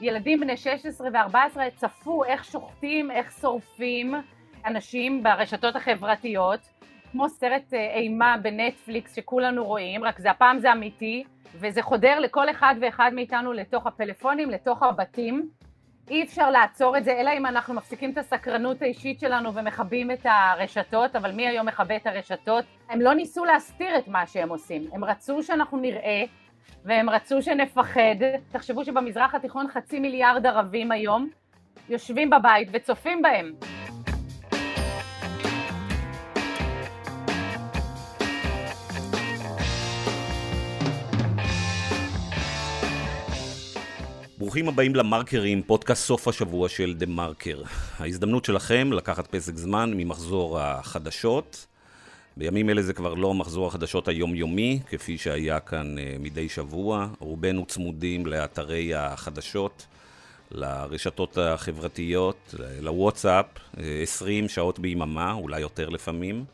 [0.00, 4.14] ילדים בני 16 ו-14 צפו איך שוחטים, איך שורפים
[4.66, 6.60] אנשים ברשתות החברתיות,
[7.12, 11.24] כמו סרט אה, אימה בנטפליקס שכולנו רואים, רק זה הפעם זה אמיתי,
[11.54, 15.48] וזה חודר לכל אחד ואחד מאיתנו לתוך הפלאפונים, לתוך הבתים.
[16.10, 20.26] אי אפשר לעצור את זה, אלא אם אנחנו מפסיקים את הסקרנות האישית שלנו ומכבים את
[20.26, 22.64] הרשתות, אבל מי היום מכבה את הרשתות?
[22.88, 26.24] הם לא ניסו להסתיר את מה שהם עושים, הם רצו שאנחנו נראה
[26.84, 28.16] והם רצו שנפחד.
[28.52, 31.30] תחשבו שבמזרח התיכון חצי מיליארד ערבים היום
[31.88, 33.52] יושבים בבית וצופים בהם.
[44.38, 47.62] ברוכים הבאים למרקרים, פודקאסט סוף השבוע של דה מרקר.
[47.98, 51.66] ההזדמנות שלכם לקחת פסק זמן ממחזור החדשות.
[52.36, 57.08] בימים אלה זה כבר לא מחזור החדשות היומיומי, כפי שהיה כאן uh, מדי שבוע.
[57.18, 59.86] רובנו צמודים לאתרי החדשות,
[60.50, 63.46] לרשתות החברתיות, לוואטסאפ,
[64.02, 66.44] 20 שעות ביממה, אולי יותר לפעמים.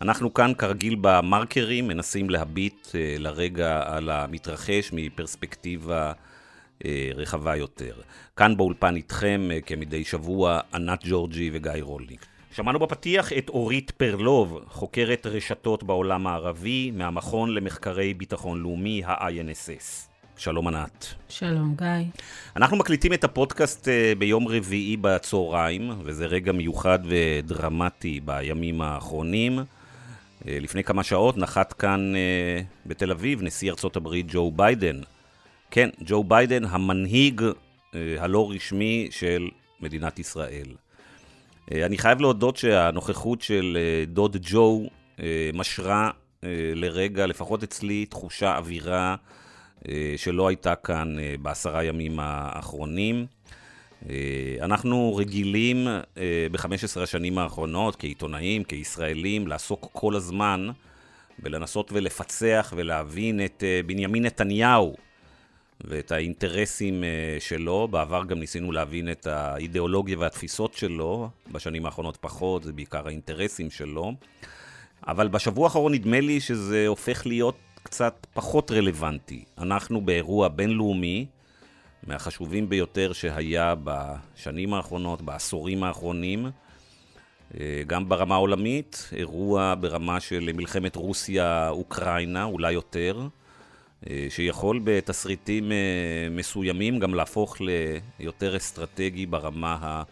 [0.00, 6.12] אנחנו כאן כרגיל במרקרים מנסים להביט uh, לרגע על המתרחש מפרספקטיבה
[6.84, 7.94] אה, רחבה יותר.
[8.36, 12.26] כאן באולפן איתכם, אה, כמדי שבוע, ענת ג'ורג'י וגיא רולניק.
[12.54, 20.08] שמענו בפתיח את אורית פרלוב, חוקרת רשתות בעולם הערבי, מהמכון למחקרי ביטחון לאומי, ה-INSS.
[20.36, 21.14] שלום ענת.
[21.28, 22.22] שלום גיא.
[22.56, 29.58] אנחנו מקליטים את הפודקאסט אה, ביום רביעי בצהריים, וזה רגע מיוחד ודרמטי בימים האחרונים.
[30.44, 32.12] לפני כמה שעות נחת כאן
[32.86, 35.00] בתל אביב נשיא ארצות הברית ג'ו ביידן,
[35.70, 37.42] כן, ג'ו ביידן, המנהיג
[37.94, 39.48] אה, הלא רשמי של
[39.80, 40.66] מדינת ישראל.
[41.72, 44.82] אה, אני חייב להודות שהנוכחות של אה, דוד ג'ו
[45.54, 46.10] משרה
[46.74, 49.16] לרגע, לפחות אצלי, תחושה, אווירה
[50.16, 53.26] שלא הייתה כאן בעשרה ימים האחרונים.
[54.60, 55.86] אנחנו רגילים
[56.52, 60.68] ב-15 השנים האחרונות, כעיתונאים, כישראלים, לעסוק כל הזמן
[61.38, 64.96] ולנסות ולפצח ולהבין את בנימין נתניהו,
[65.80, 67.88] ואת האינטרסים אה, שלו.
[67.88, 74.12] בעבר גם ניסינו להבין את האידיאולוגיה והתפיסות שלו, בשנים האחרונות פחות, זה בעיקר האינטרסים שלו.
[75.06, 79.44] אבל בשבוע האחרון נדמה לי שזה הופך להיות קצת פחות רלוונטי.
[79.58, 81.26] אנחנו באירוע בינלאומי,
[82.06, 86.46] מהחשובים ביותר שהיה בשנים האחרונות, בעשורים האחרונים,
[87.60, 93.28] אה, גם ברמה העולמית, אירוע ברמה של מלחמת רוסיה-אוקראינה, אולי יותר.
[94.10, 95.76] אה, שיכול בתסריטים אה,
[96.30, 97.56] מסוימים גם להפוך
[98.20, 100.02] ליותר אסטרטגי ברמה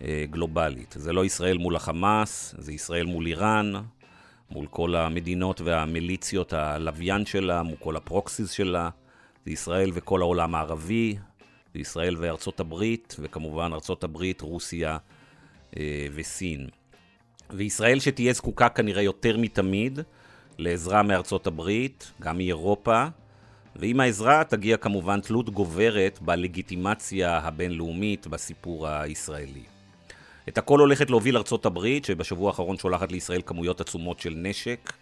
[0.00, 0.94] הגלובלית.
[0.98, 3.72] זה לא ישראל מול החמאס, זה ישראל מול איראן,
[4.50, 8.88] מול כל המדינות והמיליציות הלוויין שלה, מול כל הפרוקסיס שלה,
[9.44, 11.16] זה ישראל וכל העולם הערבי,
[11.74, 14.98] זה ישראל וארצות הברית, וכמובן ארצות הברית, רוסיה
[15.76, 16.68] אה, וסין.
[17.50, 20.00] וישראל שתהיה זקוקה כנראה יותר מתמיד
[20.58, 23.06] לעזרה מארצות הברית, גם מאירופה,
[23.78, 29.62] ועם העזרה תגיע כמובן תלות גוברת בלגיטימציה הבינלאומית בסיפור הישראלי.
[30.48, 34.92] את הכל הולכת להוביל ארצות הברית, שבשבוע האחרון שולחת לישראל כמויות עצומות של נשק.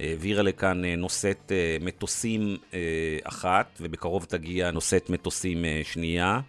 [0.00, 2.78] העבירה לכאן אה, נושאת אה, מטוסים אה,
[3.24, 6.40] אחת, ובקרוב תגיע נושאת מטוסים שנייה.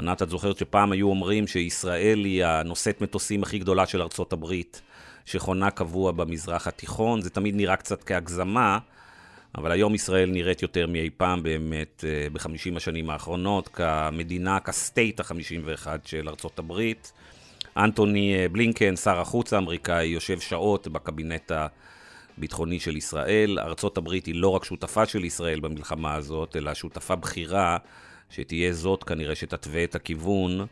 [0.00, 4.82] ענת, את זוכרת שפעם היו אומרים שישראל היא הנושאת מטוסים הכי גדולה של ארצות הברית,
[5.24, 7.20] שחונה קבוע במזרח התיכון.
[7.20, 8.78] זה תמיד נראה קצת כהגזמה,
[9.58, 15.62] אבל היום ישראל נראית יותר מאי פעם באמת אה, בחמישים השנים האחרונות, כמדינה, כסטייט החמישים
[15.64, 17.12] ואחת של ארצות הברית.
[17.76, 21.52] אנטוני אה, בלינקן, שר החוץ האמריקאי, יושב שעות בקבינט
[22.38, 23.58] הביטחוני של ישראל.
[23.58, 27.76] ארצות הברית היא לא רק שותפה של ישראל במלחמה הזאת, אלא שותפה בכירה,
[28.30, 30.66] שתהיה זאת כנראה שתתווה את הכיוון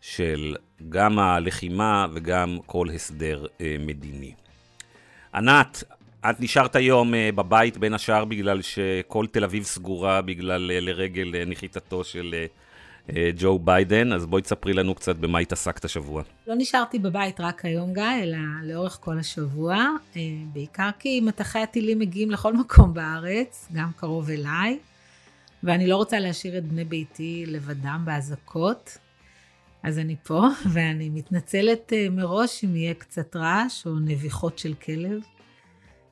[0.00, 0.56] של
[0.88, 4.32] גם הלחימה וגם כל הסדר אה, מדיני.
[5.34, 5.84] ענת,
[6.30, 11.32] את נשארת היום uh, בבית בין השאר בגלל שכל תל אביב סגורה בגלל uh, לרגל
[11.32, 12.34] uh, נחיתתו של
[13.36, 16.22] ג'ו ביידן, אז בואי תספרי לנו קצת במה התעסקת השבוע.
[16.46, 19.86] לא נשארתי בבית רק היום, גיא, אלא לאורך כל השבוע,
[20.52, 24.78] בעיקר כי מטחי הטילים מגיעים לכל מקום בארץ, גם קרוב אליי,
[25.62, 28.98] ואני לא רוצה להשאיר את בני ביתי לבדם באזעקות.
[29.82, 35.20] אז אני פה, ואני מתנצלת מראש אם יהיה קצת רעש או נביחות של כלב.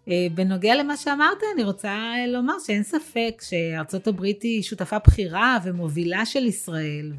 [0.09, 5.59] אה, בנוגע למה שאמרת, אני רוצה אה, לומר שאין ספק שארצות הברית היא שותפה בכירה
[5.65, 7.13] ומובילה של ישראל,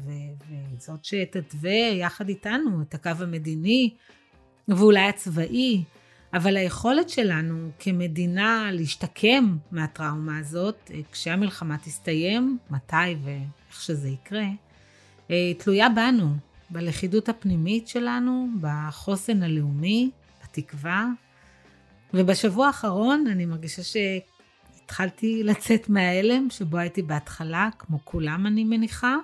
[0.76, 3.94] וזאת שתתווה יחד איתנו את הקו המדיני
[4.68, 5.82] ואולי הצבאי,
[6.34, 14.46] אבל היכולת שלנו כמדינה להשתקם מהטראומה הזאת, אה, כשהמלחמה תסתיים, מתי ואיך שזה יקרה,
[15.58, 16.28] תלויה בנו,
[16.70, 20.10] בלכידות הפנימית שלנו, בחוסן הלאומי,
[20.42, 21.06] בתקווה.
[22.14, 29.16] ובשבוע האחרון אני מרגישה שהתחלתי לצאת מההלם שבו הייתי בהתחלה, כמו כולם אני מניחה.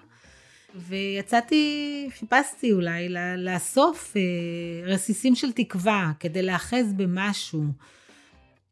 [0.74, 4.22] ויצאתי, חיפשתי אולי לאסוף אה,
[4.92, 7.64] רסיסים של תקווה כדי להאחז במשהו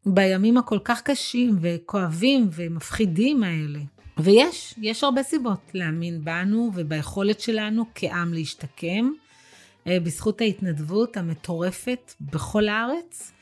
[0.06, 3.80] בימים הכל כך קשים וכואבים ומפחידים האלה.
[4.18, 9.10] ויש, יש הרבה סיבות להאמין בנו וביכולת שלנו כעם להשתקם,
[9.86, 13.32] אה, בזכות ההתנדבות המטורפת בכל הארץ,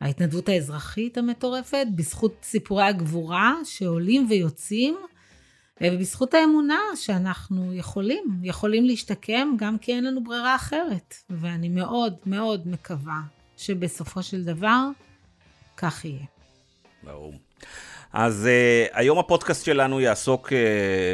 [0.00, 4.96] ההתנדבות האזרחית המטורפת, בזכות סיפורי הגבורה שעולים ויוצאים,
[5.80, 11.14] ובזכות האמונה שאנחנו יכולים, יכולים להשתקם גם כי אין לנו ברירה אחרת.
[11.30, 13.20] ואני מאוד מאוד מקווה
[13.56, 14.88] שבסופו של דבר
[15.76, 16.24] כך יהיה.
[17.02, 17.34] ברור.
[18.12, 20.52] אז uh, היום הפודקאסט שלנו יעסוק uh,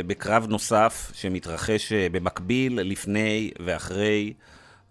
[0.06, 4.32] בקרב נוסף שמתרחש uh, במקביל, לפני ואחרי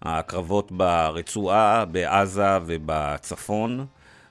[0.04, 3.86] הקרבות ברצועה, בעזה ובצפון.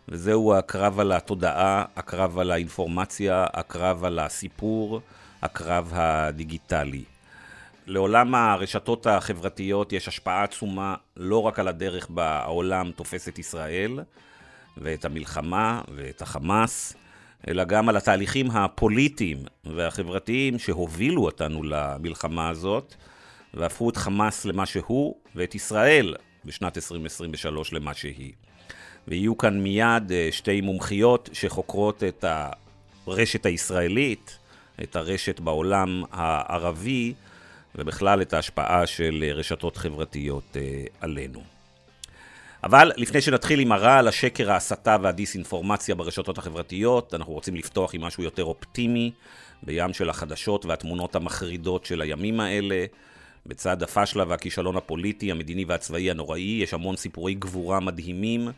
[0.10, 5.02] וזהו הקרב על התודעה, הקרב על האינפורמציה, הקרב על הסיפור,
[5.42, 7.04] הקרב הדיגיטלי.
[7.88, 14.00] לעולם הרשתות החברתיות יש השפעה עצומה לא רק על הדרך בה העולם תופס את ישראל
[14.78, 16.94] ואת המלחמה ואת החמאס,
[17.48, 22.96] אלא גם על התהליכים הפוליטיים והחברתיים שהובילו אותנו למלחמה הזאת
[23.54, 26.16] והפכו את חמאס למה שהוא ואת ישראל
[26.46, 28.34] בשנת 2023 למה שהיא.
[29.08, 32.26] ויהיו כאן מיד אה, שתי מומחיות שחוקרות את
[33.08, 34.38] הרשת הישראלית,
[34.84, 37.14] את הרשת בעולם הערבי,
[37.76, 41.44] ובכלל את ההשפעה של רשתות חברתיות אה, עלינו.
[42.64, 48.24] אבל לפני שנתחיל עם הרעל, השקר, ההסתה והדיסאינפורמציה ברשתות החברתיות, אנחנו רוצים לפתוח עם משהו
[48.24, 49.12] יותר אופטימי,
[49.64, 52.86] בים של החדשות והתמונות המחרידות של הימים האלה.
[53.46, 58.50] בצד הפשלה והכישלון הפוליטי, המדיני והצבאי הנוראי, יש המון סיפורי גבורה מדהימים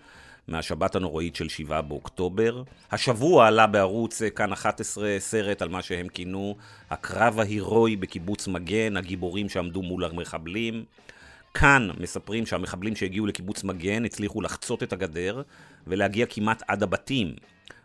[0.47, 2.63] מהשבת הנוראית של 7 באוקטובר.
[2.91, 6.55] השבוע עלה בערוץ כאן 11 סרט על מה שהם כינו
[6.89, 10.83] הקרב ההירואי בקיבוץ מגן, הגיבורים שעמדו מול המחבלים.
[11.53, 15.41] כאן מספרים שהמחבלים שהגיעו לקיבוץ מגן הצליחו לחצות את הגדר
[15.87, 17.35] ולהגיע כמעט עד הבתים.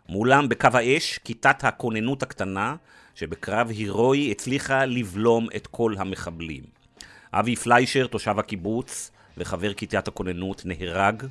[0.09, 2.75] מולם בקו האש, כיתת הכוננות הקטנה,
[3.15, 6.80] שבקרב הירואי הצליחה לבלום את כל המחבלים.
[7.33, 11.23] אבי פליישר, תושב הקיבוץ וחבר כיתת הכוננות, נהרג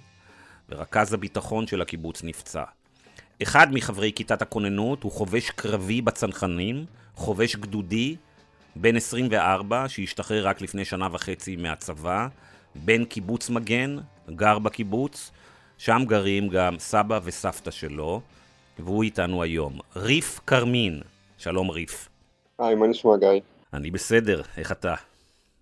[0.68, 2.64] ורכז הביטחון של הקיבוץ נפצע.
[3.42, 8.16] אחד מחברי כיתת הכוננות הוא חובש קרבי בצנחנים, חובש גדודי,
[8.76, 12.28] בן 24, שהשתחרר רק לפני שנה וחצי מהצבא,
[12.74, 13.96] בן קיבוץ מגן,
[14.30, 15.30] גר בקיבוץ,
[15.78, 18.20] שם גרים גם סבא וסבתא שלו,
[18.78, 19.78] והוא איתנו היום.
[19.96, 21.00] ריף כרמין,
[21.38, 22.08] שלום ריף.
[22.58, 23.40] היי, מה נשמע גיא?
[23.72, 24.94] אני בסדר, איך אתה?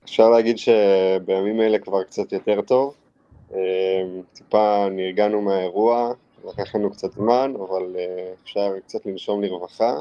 [0.09, 2.95] אפשר להגיד שבימים אלה כבר קצת יותר טוב.
[3.53, 3.57] אמ,
[4.33, 6.13] טיפה נרגענו מהאירוע,
[6.49, 9.95] לקח לנו קצת זמן, אבל אה, אפשר קצת לנשום לרווחה.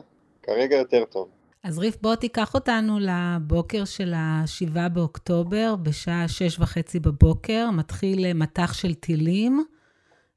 [0.44, 1.28] כרגע יותר טוב.
[1.64, 8.34] אז ריף, בוא תיקח אותנו לבוקר של ה-7 באוקטובר, בשעה שש וחצי בבוקר, מתחיל אה,
[8.34, 9.64] מטח של טילים,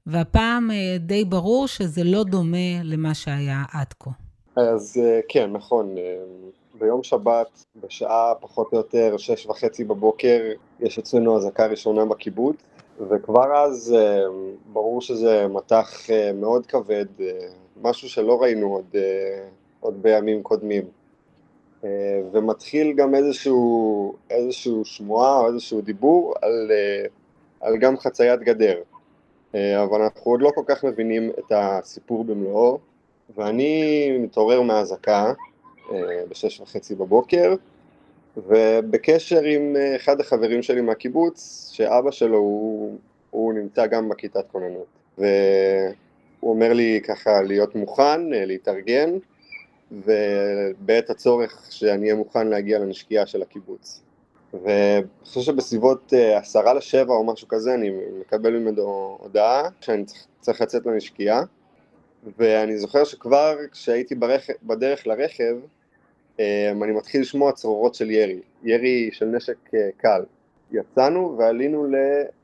[0.06, 4.10] והפעם אה, די ברור שזה לא דומה למה שהיה עד כה.
[4.56, 5.94] אז כן, נכון.
[6.80, 12.56] ביום שבת, בשעה פחות או יותר שש וחצי בבוקר, יש אצלנו אזעקה ראשונה בקיבוץ,
[13.10, 14.18] וכבר אז אה,
[14.72, 17.48] ברור שזה מטח אה, מאוד כבד, אה,
[17.82, 18.96] משהו שלא ראינו עוד,
[19.80, 20.84] עוד בימים קודמים.
[22.32, 26.70] ומתחיל גם איזשהו, איזשהו שמועה או איזשהו דיבור על,
[27.60, 28.82] על גם חציית גדר.
[29.54, 32.78] אבל אנחנו עוד לא כל כך מבינים את הסיפור במלואו,
[33.36, 35.32] ואני מתעורר מהאזעקה
[36.30, 37.54] בשש וחצי בבוקר,
[38.36, 42.98] ובקשר עם אה, אחד החברים שלי מהקיבוץ, שאבא שלו הוא,
[43.30, 44.86] הוא נמצא גם בכיתת כוננות.
[45.18, 45.30] והוא
[46.42, 49.10] אומר לי ככה להיות מוכן, אה, להתארגן,
[49.92, 54.00] ובעת הצורך שאני אהיה מוכן להגיע לנשקייה של הקיבוץ.
[54.64, 60.04] ואני חושב שבסביבות אה, עשרה לשבע או משהו כזה אני מקבל ממנו הודעה שאני
[60.40, 61.42] צריך לצאת לנשקייה
[62.38, 64.14] ואני זוכר שכבר כשהייתי
[64.62, 65.56] בדרך לרכב
[66.40, 70.24] אמ, אני מתחיל לשמוע צרורות של ירי, ירי של נשק אה, קל.
[70.72, 71.86] יצאנו ועלינו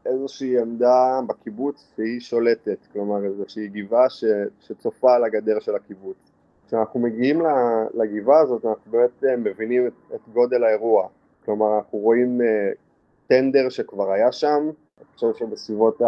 [0.06, 4.24] לאיזושהי עמדה בקיבוץ שהיא שולטת, כלומר איזושהי גבעה ש,
[4.60, 6.16] שצופה על הגדר של הקיבוץ.
[6.66, 7.42] כשאנחנו מגיעים
[7.94, 11.08] לגבעה הזאת אנחנו באמת אה, מבינים את, את גודל האירוע,
[11.44, 12.70] כלומר אנחנו רואים אה,
[13.26, 16.00] טנדר שכבר היה שם, אני חושב שבסביבות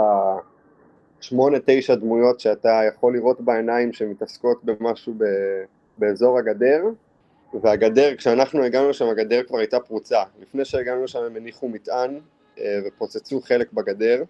[1.20, 5.25] השמונה תשע דמויות שאתה יכול לראות בעיניים שמתעסקות במשהו ב,
[5.98, 6.82] באזור הגדר,
[7.62, 10.22] והגדר, כשאנחנו הגענו לשם הגדר כבר הייתה פרוצה.
[10.42, 12.18] לפני שהגענו לשם הם הניחו מטען
[12.58, 14.22] אה, ופוצצו חלק בגדר.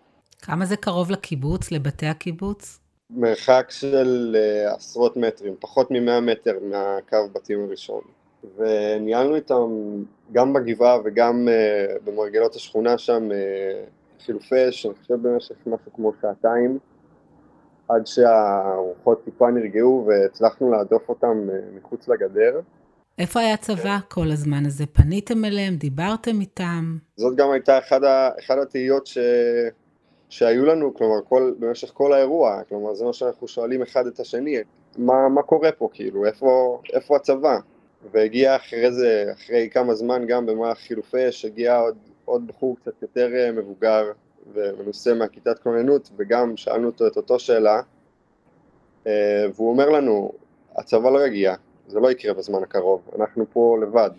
[0.42, 2.80] כמה זה קרוב לקיבוץ, לבתי הקיבוץ?
[3.10, 8.00] מרחק של uh, עשרות מטרים, פחות מ-100 מטר מהקו בתים הראשון.
[8.56, 9.70] וניהלנו איתם
[10.32, 13.28] גם בגבעה וגם uh, במרגלות השכונה שם
[14.24, 16.78] חילופי אש, אני חושב במשך משהו כמו שעתיים,
[17.88, 22.60] עד שהרוחות טיפה נרגעו והצלחנו להדוף אותם uh, מחוץ לגדר.
[23.18, 24.86] איפה היה צבא כל הזמן הזה?
[24.86, 25.74] פניתם אליהם?
[25.76, 26.98] דיברתם איתם?
[27.16, 29.18] זאת גם הייתה אחד, ה, אחד התהיות ש...
[30.28, 34.56] שהיו לנו, כלומר, כל, במשך כל האירוע, כלומר, זה מה שאנחנו שואלים אחד את השני,
[34.98, 37.58] מה, מה קורה פה, כאילו, איפה, איפה הצבא?
[38.10, 41.96] והגיע אחרי זה, אחרי כמה זמן גם במהלך חילופי אש, הגיע עוד,
[42.28, 44.12] עוד בחור קצת יותר אה, מבוגר
[44.52, 47.80] ומנוסה מהכיתת כוננות, וגם שאלנו אותו את אותו שאלה,
[49.06, 50.32] אה, והוא אומר לנו,
[50.76, 51.54] הצבא לא יגיע,
[51.86, 54.10] זה לא יקרה בזמן הקרוב, אנחנו פה לבד.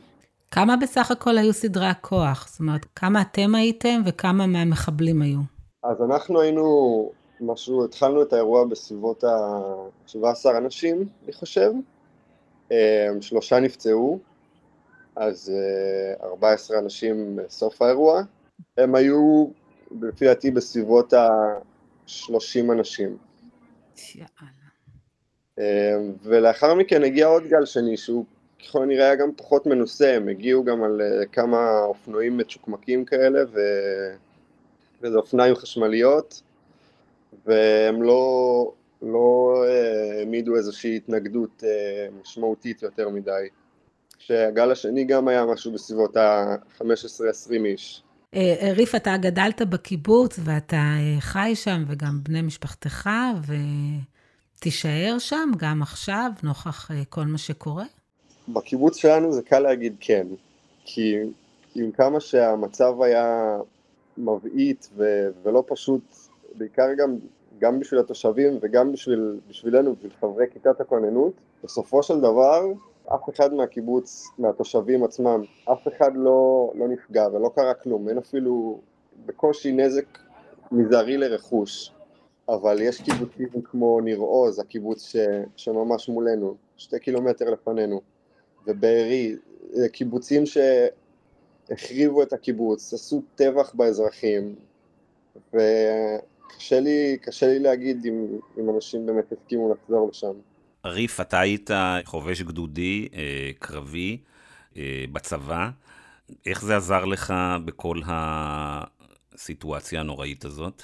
[0.51, 2.47] כמה בסך הכל היו סדרי הכוח?
[2.51, 5.39] זאת אומרת, כמה אתם הייתם וכמה מהמחבלים היו?
[5.83, 7.11] אז אנחנו היינו,
[7.41, 11.71] משהו, התחלנו את האירוע בסביבות ה-17 אנשים, אני חושב.
[12.71, 14.19] אה, שלושה נפצעו,
[15.19, 15.51] אז
[16.23, 18.21] 14 אה, אנשים בסוף האירוע.
[18.77, 19.47] הם היו,
[20.01, 23.17] לפי דעתי, בסביבות ה-30 אנשים.
[25.59, 28.25] אה, ולאחר מכן הגיע עוד גל שני, שהוא
[28.59, 33.59] ככל הנראה היה גם פחות מנוסה, הם הגיעו גם על כמה אופנועים מצ'וקמקים כאלה, ו...
[35.01, 36.41] וזה אופניים חשמליות,
[37.45, 38.71] והם לא,
[39.01, 43.47] לא אה, העמידו איזושהי התנגדות אה, משמעותית יותר מדי.
[44.29, 48.03] כשהגל השני גם היה משהו בסביבות ה-15-20 איש.
[48.36, 50.81] אה, ריף, אתה גדלת בקיבוץ ואתה
[51.19, 53.09] חי שם, וגם בני משפחתך,
[54.57, 57.83] ותישאר שם גם עכשיו, נוכח כל מה שקורה?
[58.48, 60.27] בקיבוץ שלנו זה קל להגיד כן,
[60.86, 61.15] כי
[61.75, 63.57] עם כמה שהמצב היה
[64.17, 66.15] מבעית ו- ולא פשוט,
[66.55, 67.15] בעיקר גם,
[67.59, 71.33] גם בשביל התושבים וגם בשביל, בשבילנו, בשביל חברי כיתת הכוננות.
[71.63, 72.62] בסופו של דבר,
[73.15, 78.79] אף אחד מהקיבוץ, מהתושבים עצמם, אף אחד לא, לא נפגע ולא קרה כלום, אין אפילו
[79.25, 80.05] בקושי נזק
[80.71, 81.91] מזערי לרכוש.
[82.49, 85.15] אבל יש קיבוצים כמו ניר עוז, הקיבוץ ש,
[85.55, 88.01] שממש מולנו, שתי קילומטר לפנינו,
[88.67, 89.35] ובארי,
[89.91, 90.57] קיבוצים ש,
[91.71, 94.55] החריבו את הקיבוץ, עשו טבח באזרחים,
[95.53, 100.33] וקשה לי, לי להגיד אם, אם אנשים באמת הסכימו לחזור לשם.
[100.86, 101.69] ריף, אתה היית
[102.05, 104.17] חובש גדודי, אה, קרבי,
[104.77, 105.69] אה, בצבא.
[106.45, 107.33] איך זה עזר לך
[107.65, 108.01] בכל
[109.36, 110.81] הסיטואציה הנוראית הזאת?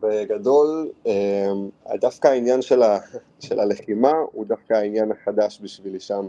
[0.00, 1.50] בגדול, אה,
[2.00, 2.98] דווקא העניין של, ה,
[3.46, 6.28] של הלחימה הוא דווקא העניין החדש בשבילי שם.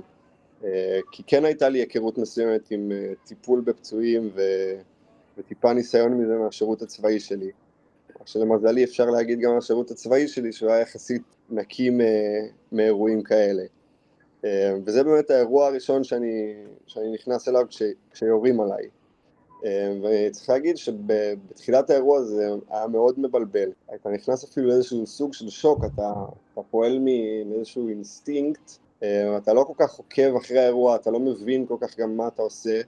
[1.12, 2.92] כי כן הייתה לי היכרות מסוימת עם
[3.26, 4.42] טיפול בפצועים ו...
[5.38, 7.52] וטיפה ניסיון מזה מהשירות הצבאי שלי.
[8.26, 11.90] שלמזלי אפשר להגיד גם על השירות הצבאי שלי שהוא היה יחסית נקי
[12.72, 13.64] מאירועים כאלה.
[14.46, 16.54] אה, וזה באמת האירוע הראשון שאני,
[16.88, 18.90] שאני נכנס אליו כש, כשיורים עליי.
[20.04, 23.70] וצריך להגיד שבתחילת האירוע הזה היה מאוד מבלבל.
[23.96, 26.14] אתה נכנס אפילו לאיזשהו סוג של שוק, אתה,
[26.54, 27.00] אתה פועל
[27.46, 28.72] מאיזשהו אינסטינקט
[29.04, 32.28] אה, אתה לא כל כך עוקב אחרי האירוע, אתה לא מבין כל כך גם מה
[32.28, 32.82] אתה עושה.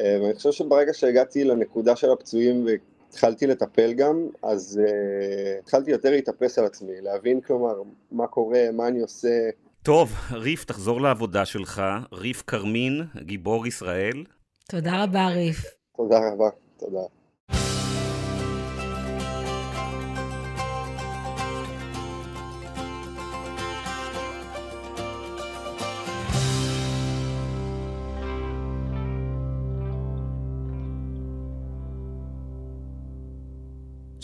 [0.00, 2.66] אה, ואני חושב שברגע שהגעתי לנקודה של הפצועים
[3.12, 7.74] והתחלתי לטפל גם, אז uh, התחלתי יותר להתאפס על עצמי, להבין כלומר
[8.12, 9.50] מה קורה, מה אני עושה.
[9.82, 11.82] טוב, ריף, תחזור לעבודה שלך.
[12.12, 14.24] ריף כרמין, גיבור ישראל.
[14.68, 15.64] תודה רבה, ריף.
[15.96, 17.15] תודה רבה, תודה.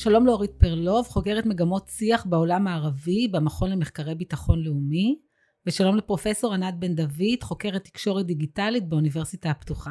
[0.02, 5.18] שלום לאורית פרלוב, חוקרת מגמות שיח בעולם הערבי במכון למחקרי ביטחון לאומי,
[5.66, 9.90] ושלום לפרופסור ענת בן דוד, חוקרת תקשורת דיגיטלית באוניברסיטה הפתוחה.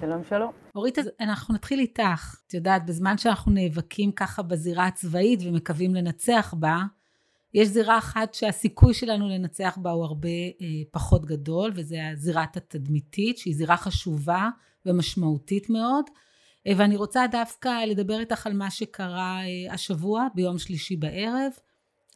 [0.00, 0.52] שלום שלום.
[0.74, 2.36] אורית, אנחנו נתחיל איתך.
[2.46, 6.82] את יודעת, בזמן שאנחנו נאבקים ככה בזירה הצבאית ומקווים לנצח בה,
[7.54, 13.38] יש זירה אחת שהסיכוי שלנו לנצח בה הוא הרבה אה, פחות גדול, וזה הזירת התדמיתית,
[13.38, 14.48] שהיא זירה חשובה
[14.86, 16.04] ומשמעותית מאוד.
[16.66, 21.52] אה, ואני רוצה דווקא לדבר איתך על מה שקרה אה, השבוע ביום שלישי בערב.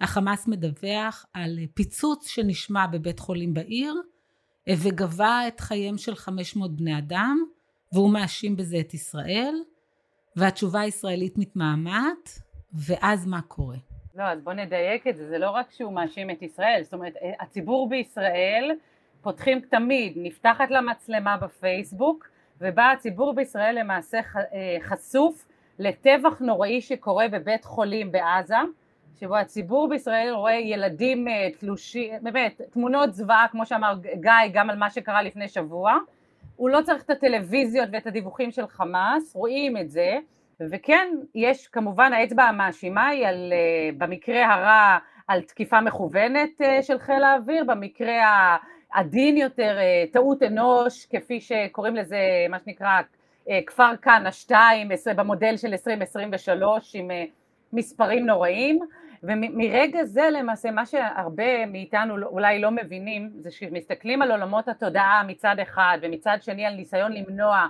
[0.01, 3.95] החמאס מדווח על אה, פיצוץ שנשמע בבית חולים בעיר
[4.69, 7.45] וגבה את חייהם של 500 בני אדם
[7.93, 9.55] והוא מאשים בזה את ישראל
[10.37, 12.31] והתשובה הישראלית מתמהמת
[12.73, 13.77] ואז מה קורה?
[14.15, 17.15] לא, אז בוא נדייק את זה, זה לא רק שהוא מאשים את ישראל, זאת אומרת
[17.41, 18.71] הציבור בישראל
[19.21, 22.29] פותחים תמיד, נפתחת לה מצלמה בפייסבוק
[22.61, 25.47] ובה הציבור בישראל למעשה אה, חשוף
[25.79, 28.57] לטבח נוראי שקורה בבית חולים בעזה
[29.21, 34.79] שבו הציבור בישראל רואה ילדים אה, תלושים, באמת, תמונות זוועה כמו שאמר גיא גם על
[34.79, 35.97] מה שקרה לפני שבוע.
[36.57, 40.19] הוא לא צריך את הטלוויזיות ואת הדיווחים של חמאס, רואים את זה.
[40.71, 44.99] וכן, יש כמובן האצבע המאשימה היא על, אה, במקרה הרע
[45.29, 48.57] על תקיפה מכוונת של חיל האוויר, במקרה
[48.93, 52.19] עדין יותר, אה, טעות אנוש, כפי שקוראים לזה,
[52.49, 53.01] מה שנקרא,
[53.51, 57.25] אה, כפר כנא 2, במודל של 2023 עם אה,
[57.73, 58.79] מספרים נוראים,
[59.23, 65.23] ומרגע זה למעשה מה שהרבה מאיתנו לא, אולי לא מבינים זה שמסתכלים על עולמות התודעה
[65.27, 67.67] מצד אחד ומצד שני על ניסיון למנוע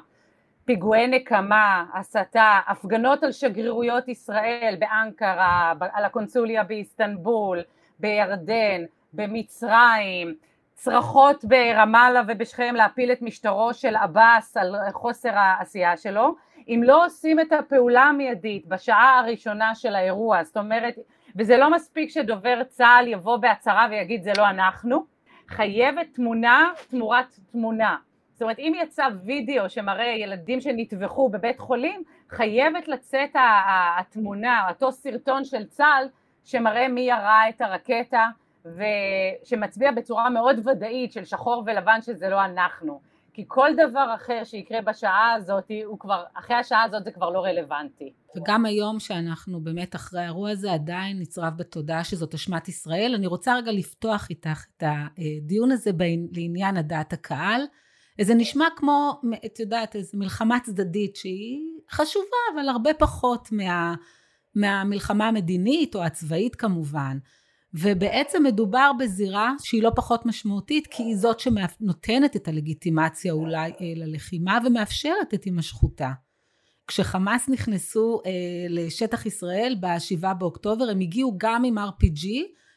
[0.64, 7.60] פיגועי נקמה, הסתה, הפגנות על שגרירויות ישראל באנקרה, על הקונסוליה באיסטנבול,
[7.98, 10.34] בירדן, במצרים,
[10.80, 16.34] צרחות ברמאללה ובשכם להפיל את משטרו של עבאס על חוסר העשייה שלו,
[16.68, 20.94] אם לא עושים את הפעולה המיידית בשעה הראשונה של האירוע, זאת אומרת,
[21.36, 25.04] וזה לא מספיק שדובר צה"ל יבוא בהצהרה ויגיד זה לא אנחנו,
[25.48, 27.96] חייבת תמונה תמורת תמונה.
[28.32, 33.30] זאת אומרת, אם יצא וידאו שמראה ילדים שנטבחו בבית חולים, חייבת לצאת
[33.98, 36.08] התמונה, אותו סרטון של צה"ל
[36.44, 38.28] שמראה מי ירה את הרקטה
[38.64, 43.00] ושמצביע בצורה מאוד ודאית של שחור ולבן שזה לא אנחנו
[43.32, 47.44] כי כל דבר אחר שיקרה בשעה הזאת הוא כבר, אחרי השעה הזאת זה כבר לא
[47.44, 48.12] רלוונטי.
[48.36, 53.14] וגם היום שאנחנו באמת אחרי האירוע הזה עדיין נצרב בתודעה שזאת אשמת ישראל.
[53.14, 55.90] אני רוצה רגע לפתוח איתך את הדיון הזה
[56.32, 57.62] לעניין הדעת הקהל.
[58.20, 63.94] זה נשמע כמו, את יודעת, איזו מלחמה צדדית שהיא חשובה, אבל הרבה פחות מה,
[64.54, 67.18] מהמלחמה המדינית או הצבאית כמובן.
[67.74, 73.92] ובעצם מדובר בזירה שהיא לא פחות משמעותית כי היא זאת שנותנת את הלגיטימציה אולי אה,
[73.96, 76.10] ללחימה ומאפשרת את הימשכותה.
[76.86, 78.30] כשחמאס נכנסו אה,
[78.68, 82.26] לשטח ישראל ב-7 באוקטובר הם הגיעו גם עם RPG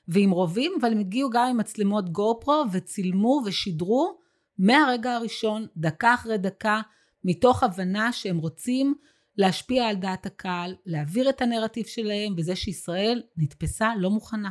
[0.08, 4.18] ועם רובים אבל הם הגיעו גם עם מצלמות גו פרו וצילמו ושידרו
[4.58, 6.82] מהרגע הראשון דקה אחרי דקה
[7.24, 8.96] מתוך הבנה שהם רוצים
[9.38, 14.50] להשפיע על דעת הקהל, להעביר את הנרטיב שלהם בזה שישראל נתפסה לא מוכנה.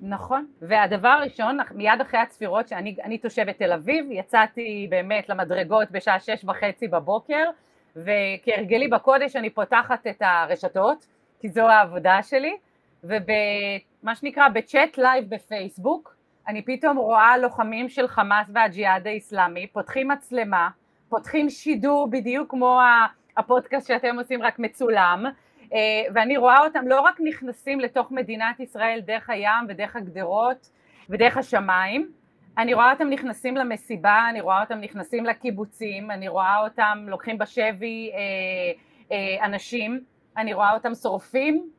[0.00, 6.44] נכון, והדבר הראשון, מיד אחרי הצפירות, שאני תושבת תל אביב, יצאתי באמת למדרגות בשעה שש
[6.44, 7.50] וחצי בבוקר,
[7.96, 11.06] וכהרגלי בקודש אני פותחת את הרשתות,
[11.40, 12.56] כי זו העבודה שלי,
[13.04, 16.16] ובמה שנקרא ב chat live בפייסבוק,
[16.48, 20.68] אני פתאום רואה לוחמים של חמאס והג'יהאד האיסלאמי, פותחים מצלמה,
[21.08, 22.80] פותחים שידור בדיוק כמו
[23.36, 25.24] הפודקאסט שאתם עושים רק מצולם,
[26.14, 30.70] ואני רואה אותם לא רק נכנסים לתוך מדינת ישראל דרך הים ודרך הגדרות
[31.10, 32.10] ודרך השמיים,
[32.58, 38.10] אני רואה אותם נכנסים למסיבה, אני רואה אותם נכנסים לקיבוצים, אני רואה אותם לוקחים בשבי
[38.14, 38.18] אה,
[39.12, 40.00] אה, אנשים,
[40.36, 41.70] אני רואה אותם שורפים,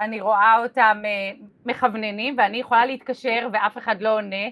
[0.00, 1.32] אני רואה אותם אה,
[1.66, 4.46] מכווננים ואני יכולה להתקשר ואף אחד לא עונה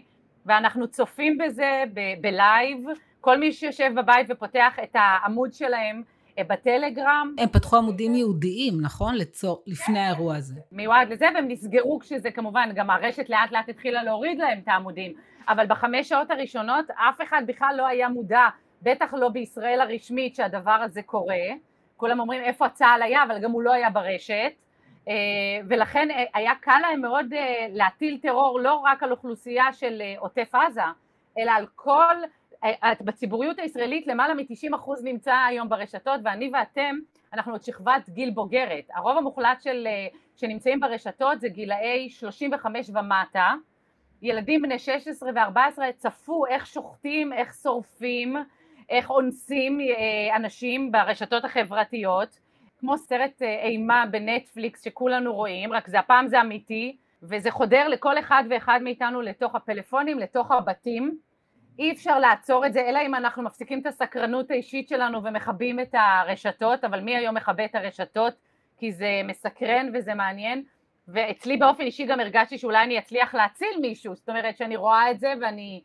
[0.46, 1.82] ואנחנו צופים בזה
[2.20, 2.78] בלייב,
[3.20, 7.34] כל מי שיושב בבית ופותח את העמוד שלהם אה, בטלגרם.
[7.38, 9.14] הם פתחו עמודים יהודיים, נכון?
[9.14, 10.60] לצור, לפני האירוע הזה.
[10.72, 15.12] מיועד לזה, והם נסגרו כשזה כמובן, גם הרשת לאט לאט התחילה להוריד להם את העמודים,
[15.48, 18.48] אבל בחמש שעות הראשונות אף אחד בכלל לא היה מודע,
[18.82, 21.44] בטח לא בישראל הרשמית שהדבר הזה קורה.
[21.96, 24.52] כולם אומרים איפה צה"ל היה, אבל גם הוא לא היה ברשת.
[25.08, 25.14] אה,
[25.68, 27.26] ולכן אה, היה קל להם מאוד
[27.70, 30.82] להטיל טרור לא רק על אוכלוסייה של עוטף עזה,
[31.38, 32.14] אלא על כל
[33.00, 36.96] בציבוריות הישראלית למעלה מ-90% נמצא היום ברשתות ואני ואתם
[37.32, 38.84] אנחנו עוד שכבת גיל בוגרת.
[38.94, 43.54] הרוב המוחלט של, אה, שנמצאים ברשתות זה גילאי 35 ומטה.
[44.22, 48.36] ילדים בני 16 ו-14 צפו איך שוחטים, איך שורפים,
[48.88, 52.38] איך אונסים אה, אנשים ברשתות החברתיות.
[52.80, 58.18] כמו סרט אה, אימה בנטפליקס שכולנו רואים רק זה הפעם זה אמיתי וזה חודר לכל
[58.18, 61.18] אחד ואחד מאיתנו לתוך הפלאפונים, לתוך הבתים
[61.78, 65.94] אי אפשר לעצור את זה אלא אם אנחנו מפסיקים את הסקרנות האישית שלנו ומכבים את
[65.94, 68.34] הרשתות אבל מי היום מכבה את הרשתות?
[68.78, 70.64] כי זה מסקרן וזה מעניין.
[71.08, 74.14] ואצלי באופן אישי גם הרגשתי שאולי אני אצליח להציל מישהו.
[74.14, 75.82] זאת אומרת שאני רואה את זה ואני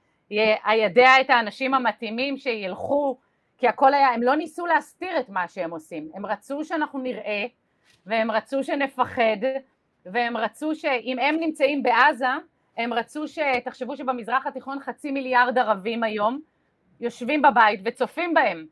[0.66, 3.18] איידע את האנשים המתאימים שילכו
[3.58, 6.10] כי הכל היה, הם לא ניסו להסתיר את מה שהם עושים.
[6.14, 7.46] הם רצו שאנחנו נראה
[8.06, 9.38] והם רצו שנפחד
[10.06, 12.26] והם רצו שאם הם נמצאים בעזה
[12.78, 16.40] הם רצו שתחשבו שבמזרח התיכון חצי מיליארד ערבים היום
[17.00, 18.66] יושבים בבית וצופים בהם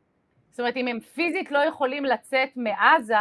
[0.50, 3.14] זאת אומרת אם הם פיזית לא יכולים לצאת מעזה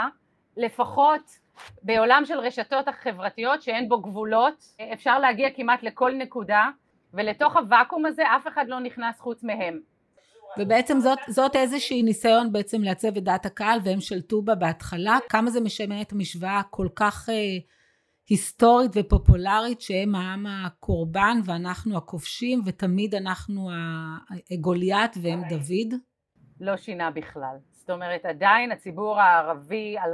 [0.58, 1.39] לפחות
[1.84, 6.69] בעולם של רשתות החברתיות שאין בו גבולות אפשר להגיע כמעט לכל נקודה
[7.13, 9.80] ולתוך הוואקום הזה אף אחד לא נכנס חוץ מהם.
[10.58, 15.50] ובעצם זאת, זאת איזושהי ניסיון בעצם לעצב את דעת הקהל והם שלטו בה בהתחלה, כמה
[15.50, 17.36] זה משנה את המשוואה הכל כך אה,
[18.29, 23.69] היסטורית ופופולרית שהם העם הקורבן ואנחנו הכובשים ותמיד אנחנו
[24.59, 25.99] גוליית והם דוד?
[26.61, 27.57] לא שינה בכלל.
[27.71, 30.11] זאת אומרת עדיין הציבור הערבי על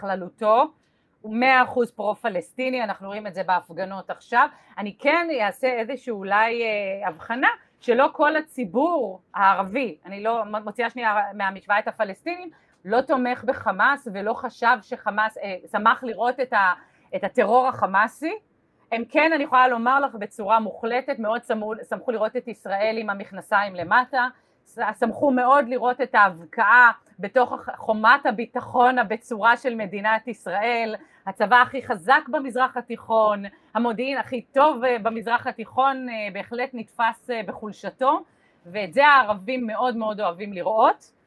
[0.00, 0.72] כללותו
[1.20, 4.48] הוא מאה אחוז פרו-פלסטיני, אנחנו רואים את זה בהפגנות עכשיו.
[4.78, 7.48] אני כן אעשה איזושהי אולי אה, הבחנה
[7.80, 12.50] שלא כל הציבור הערבי, אני לא מוציאה שנייה מהמשוואה את הפלסטינים,
[12.84, 16.72] לא תומך בחמאס ולא חשב שחמאס, אה, שמח לראות את, ה,
[17.16, 18.32] את הטרור החמאסי.
[18.92, 21.44] הם כן, אני יכולה לומר לך בצורה מוחלטת, מאוד
[21.88, 24.28] שמחו, לראות את ישראל עם המכנסיים למטה,
[25.00, 30.94] שמחו מאוד לראות את ההבקעה בתוך חומת הביטחון הבצורה של מדינת ישראל,
[31.26, 33.44] הצבא הכי חזק במזרח התיכון,
[33.74, 38.20] המודיעין הכי טוב אה, במזרח התיכון אה, בהחלט נתפס אה, בחולשתו
[38.66, 41.17] ואת זה הערבים מאוד מאוד אוהבים לראות.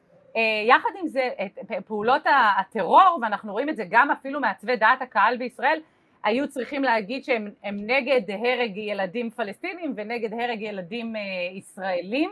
[0.66, 2.22] יחד עם זה את פעולות
[2.58, 5.80] הטרור ואנחנו רואים את זה גם אפילו מעצבי דעת הקהל בישראל
[6.24, 11.14] היו צריכים להגיד שהם נגד הרג ילדים פלסטינים ונגד הרג ילדים
[11.52, 12.30] ישראלים.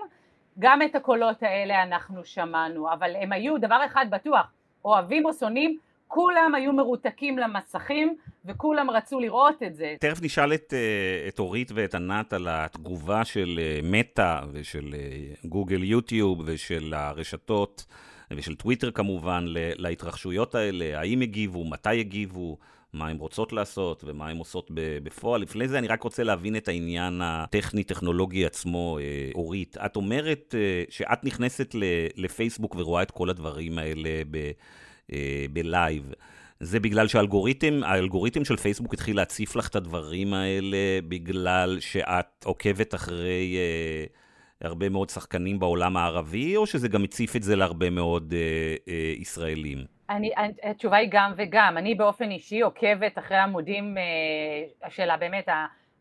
[0.58, 4.52] גם את הקולות האלה אנחנו שמענו, אבל הם היו דבר אחד בטוח,
[4.84, 5.78] אוהבים או שונאים,
[6.12, 9.94] כולם היו מרותקים למסכים וכולם רצו לראות את זה.
[10.00, 15.48] תכף נשאל את, אה, את אורית ואת ענת על התגובה של אה, מטא ושל אה,
[15.48, 17.86] גוגל יוטיוב ושל הרשתות
[18.30, 22.58] ושל טוויטר כמובן להתרחשויות האלה, האם הגיבו, מתי הגיבו.
[22.92, 25.40] מה הן רוצות לעשות ומה הן עושות בפועל.
[25.42, 28.98] לפני זה אני רק רוצה להבין את העניין הטכני-טכנולוגי עצמו.
[29.34, 30.54] אורית, את אומרת
[30.88, 31.74] שאת נכנסת
[32.16, 34.50] לפייסבוק ורואה את כל הדברים האלה אה,
[35.52, 36.12] בלייב.
[36.60, 40.76] זה בגלל שהאלגוריתם, האלגוריתם של פייסבוק התחיל להציף לך את הדברים האלה
[41.08, 44.04] בגלל שאת עוקבת אחרי אה,
[44.68, 49.14] הרבה מאוד שחקנים בעולם הערבי, או שזה גם הציף את זה להרבה מאוד אה, אה,
[49.18, 49.78] ישראלים?
[50.10, 50.30] אני,
[50.62, 55.48] התשובה היא גם וגם, אני באופן אישי עוקבת אחרי עמודים אה, של באמת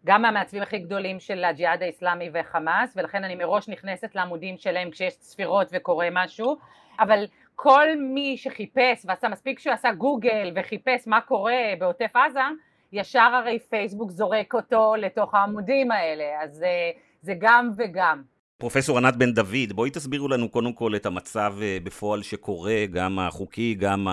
[0.05, 5.17] גם מהמעצבים הכי גדולים של הג'יהאד האיסלאמי וחמאס ולכן אני מראש נכנסת לעמודים שלהם כשיש
[5.17, 6.57] צפירות וקורה משהו
[6.99, 7.25] אבל
[7.61, 12.39] כל מי שחיפש ועשה מספיק שהוא עשה גוגל וחיפש מה קורה בעוטף עזה
[12.91, 16.91] ישר הרי פייסבוק זורק אותו לתוך העמודים האלה אז אה,
[17.21, 18.21] זה גם וגם
[18.57, 23.19] פרופסור ענת בן דוד, בואי תסבירו לנו קודם כל את המצב אה, בפועל שקורה, גם
[23.19, 24.07] החוקי, גם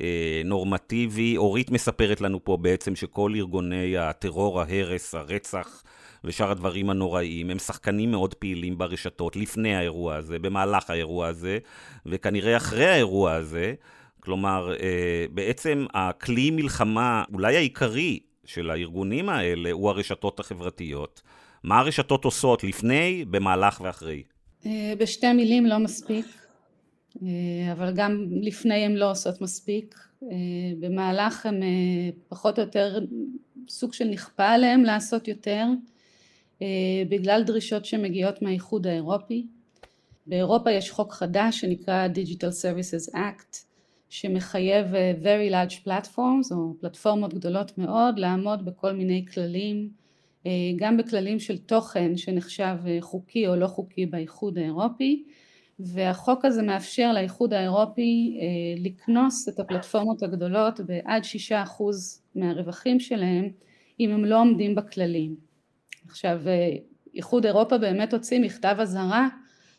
[0.00, 1.36] הנורמטיבי.
[1.36, 5.82] אורית מספרת לנו פה בעצם שכל ארגוני הטרור, ההרס, הרצח
[6.24, 11.58] ושאר הדברים הנוראים, הם שחקנים מאוד פעילים ברשתות לפני האירוע הזה, במהלך האירוע הזה,
[12.06, 13.74] וכנראה אחרי האירוע הזה.
[14.20, 21.22] כלומר, אה, בעצם הכלי מלחמה אולי העיקרי של הארגונים האלה הוא הרשתות החברתיות.
[21.62, 24.22] מה הרשתות עושות לפני, במהלך ואחרי?
[24.66, 26.26] אה, בשתי מילים לא מספיק,
[27.22, 27.28] אה,
[27.72, 29.94] אבל גם לפני הן לא עושות מספיק.
[30.80, 31.62] במהלך הן
[32.28, 32.98] פחות או יותר
[33.68, 35.64] סוג של נכפה עליהן לעשות יותר,
[37.08, 39.46] בגלל דרישות שמגיעות מהאיחוד האירופי.
[40.26, 43.56] באירופה יש חוק חדש שנקרא Digital Services Act
[44.08, 44.86] שמחייב
[45.22, 49.88] very large platforms או פלטפורמות גדולות מאוד לעמוד בכל מיני כללים
[50.46, 55.24] אה, גם בכללים של תוכן שנחשב אה, חוקי או לא חוקי באיחוד האירופי
[55.78, 58.46] והחוק הזה מאפשר לאיחוד האירופי אה,
[58.82, 63.48] לקנוס את הפלטפורמות הגדולות בעד שישה אחוז מהרווחים שלהם
[64.00, 65.51] אם הם לא עומדים בכללים.
[66.12, 66.40] עכשיו
[67.14, 69.28] איחוד אירופה באמת הוציא מכתב אזהרה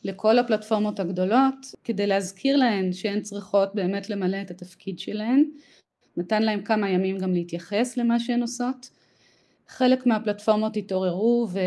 [0.04, 5.44] לכל הפלטפורמות הגדולות כדי להזכיר להן שהן צריכות באמת למלא את התפקיד שלהן.
[6.18, 8.90] נתן להם כמה ימים גם להתייחס למה שהן עושות
[9.68, 11.60] חלק מהפלטפורמות התעוררו ו...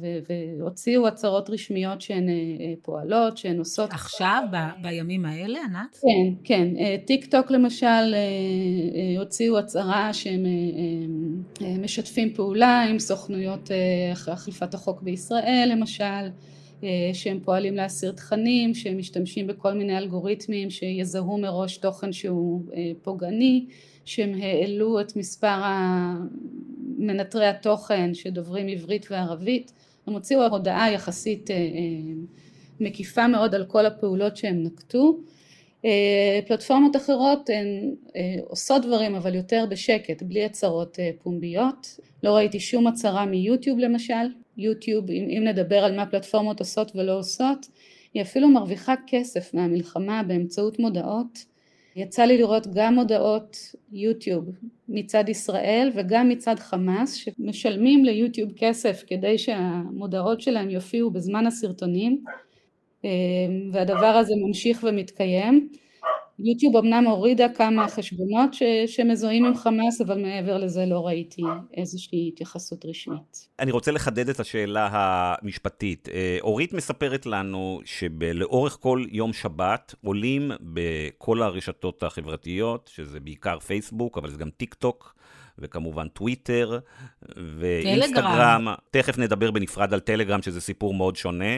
[0.00, 0.06] ו...
[0.28, 2.34] והוציאו הצהרות רשמיות שהן אה,
[2.82, 3.90] פועלות, שהן עושות...
[3.90, 4.56] עכשיו, ב...
[4.82, 5.98] בימים האלה, ענת?
[6.02, 6.68] כן, כן.
[6.78, 10.46] אה, טיק טוק למשל אה, הוציאו הצהרה שהם
[11.78, 13.70] משתפים פעולה עם סוכנויות
[14.32, 16.28] אכיפת החוק בישראל למשל,
[17.12, 22.62] שהם פועלים להסיר תכנים, שהם משתמשים בכל מיני אלגוריתמים שיזהו מראש תוכן שהוא
[23.02, 23.66] פוגעני,
[24.04, 25.60] שהם העלו את מספר
[27.02, 29.72] מנטרי התוכן שדוברים עברית וערבית,
[30.06, 31.60] הם הוציאו הודעה יחסית אה, אה,
[32.80, 35.18] מקיפה מאוד על כל הפעולות שהם נקטו.
[35.84, 37.94] אה, פלטפורמות אחרות הן
[38.44, 42.00] עושות דברים אבל יותר בשקט, בלי הצהרות פומביות.
[42.22, 44.26] לא ראיתי שום הצהרה מיוטיוב למשל.
[44.56, 47.66] יוטיוב, אם, אם נדבר על מה פלטפורמות עושות ולא עושות,
[48.14, 51.44] היא אפילו מרוויחה כסף מהמלחמה באמצעות מודעות
[51.96, 53.56] יצא לי לראות גם הודעות
[53.92, 54.44] יוטיוב
[54.88, 62.24] מצד ישראל וגם מצד חמאס שמשלמים ליוטיוב כסף כדי שהמודעות שלהם יופיעו בזמן הסרטונים
[63.04, 63.10] אה,
[63.72, 65.68] והדבר הזה ממשיך ומתקיים.
[66.44, 71.42] יוטיוב אמנם הורידה כמה חשבונות ש, שמזוהים עם חמאס, אבל מעבר לזה לא ראיתי
[71.76, 73.48] איזושהי התייחסות רשמית.
[73.58, 76.08] אני רוצה לחדד את השאלה המשפטית.
[76.12, 84.18] אה, אורית מספרת לנו שלאורך כל יום שבת עולים בכל הרשתות החברתיות, שזה בעיקר פייסבוק,
[84.18, 85.14] אבל זה גם טיק טוק.
[85.58, 86.78] וכמובן טוויטר
[87.58, 88.66] ואינסטגרם.
[88.90, 91.54] תכף נדבר בנפרד על טלגרם, שזה סיפור מאוד שונה.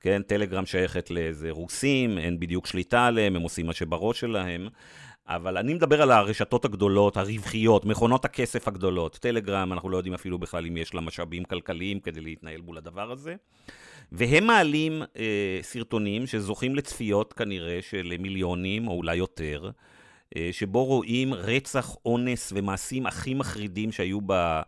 [0.00, 4.68] כן, טלגרם שייכת לאיזה רוסים, אין בדיוק שליטה עליהם, הם עושים מה שבראש שלהם.
[5.26, 9.18] אבל אני מדבר על הרשתות הגדולות, הרווחיות, מכונות הכסף הגדולות.
[9.20, 13.10] טלגרם, אנחנו לא יודעים אפילו בכלל אם יש לה משאבים כלכליים כדי להתנהל מול הדבר
[13.10, 13.34] הזה.
[14.12, 19.70] והם מעלים אה, סרטונים שזוכים לצפיות כנראה של מיליונים או אולי יותר,
[20.36, 24.62] אה, שבו רואים רצח, אונס ומעשים הכי מחרידים שהיו ב, אה,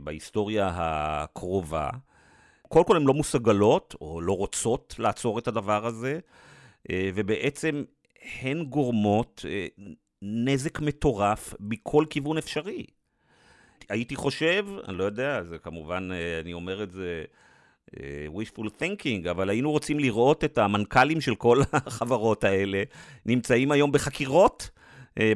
[0.00, 1.88] בהיסטוריה הקרובה.
[2.72, 6.18] קודם כל הן לא מסוגלות או לא רוצות לעצור את הדבר הזה,
[6.90, 7.84] אה, ובעצם
[8.40, 9.66] הן גורמות אה,
[10.22, 12.86] נזק מטורף מכל כיוון אפשרי.
[13.88, 17.24] הייתי חושב, אני לא יודע, זה כמובן, אה, אני אומר את זה
[18.36, 22.82] wishful thinking, אבל היינו רוצים לראות את המנכ"לים של כל החברות האלה
[23.26, 24.70] נמצאים היום בחקירות.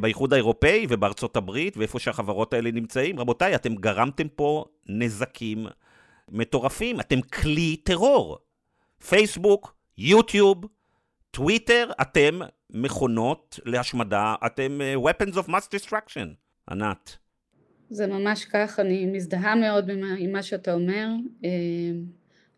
[0.01, 3.21] באיחוד האירופאי ובארצות הברית, ואיפה שהחברות האלה נמצאים.
[3.21, 5.67] רבותיי, אתם גרמתם פה נזקים
[6.31, 8.39] מטורפים, אתם כלי טרור.
[9.09, 10.65] פייסבוק, יוטיוב,
[11.31, 16.29] טוויטר, אתם מכונות להשמדה, אתם uh, weapons of mass destruction.
[16.71, 17.17] ענת.
[17.91, 21.09] זה ממש כך, אני מזדהה מאוד עם מה שאתה אומר.
[21.45, 21.51] אה,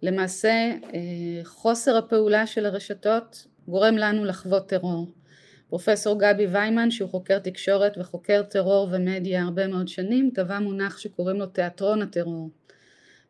[0.02, 5.12] למעשה, אה, חוסר הפעולה של הרשתות גורם לנו לחוות טרור.
[5.68, 11.36] פרופסור גבי ויימן, שהוא חוקר תקשורת וחוקר טרור ומדיה הרבה מאוד שנים, טבע מונח שקוראים
[11.36, 12.50] לו תיאטרון הטרור.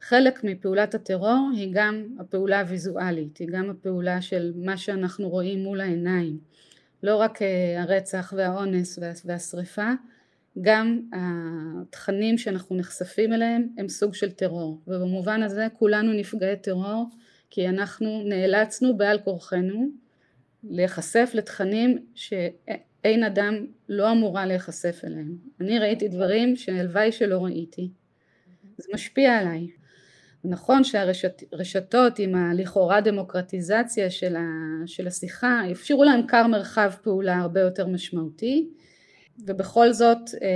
[0.01, 5.81] חלק מפעולת הטרור היא גם הפעולה הוויזואלית, היא גם הפעולה של מה שאנחנו רואים מול
[5.81, 6.39] העיניים,
[7.03, 9.91] לא רק אה, הרצח והאונס והשריפה,
[10.61, 17.07] גם התכנים שאנחנו נחשפים אליהם הם סוג של טרור, ובמובן הזה כולנו נפגעי טרור
[17.51, 19.89] כי אנחנו נאלצנו בעל כורחנו
[20.65, 25.37] להיחשף לתכנים שאין אדם לא אמורה להיחשף אליהם.
[25.61, 27.91] אני ראיתי דברים שהלוואי שלא ראיתי.
[28.77, 29.67] זה משפיע עליי.
[30.45, 34.43] נכון שהרשתות עם הלכאורה דמוקרטיזציה של, ה,
[34.87, 38.69] של השיחה אפשרו להם כר מרחב פעולה הרבה יותר משמעותי
[39.39, 40.49] ובכל זאת אה,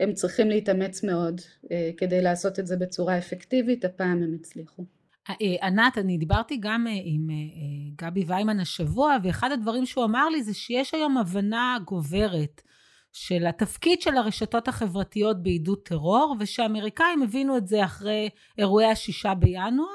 [0.00, 4.84] הם צריכים להתאמץ מאוד אה, כדי לעשות את זה בצורה אפקטיבית, הפעם הם הצליחו.
[5.30, 7.28] אה, ענת, אני דיברתי גם עם
[7.96, 12.62] גבי ויימן השבוע, ואחד הדברים שהוא אמר לי זה שיש היום הבנה גוברת
[13.16, 19.88] של התפקיד של הרשתות החברתיות בעידוד טרור, ושהאמריקאים הבינו את זה אחרי אירועי השישה בינואר,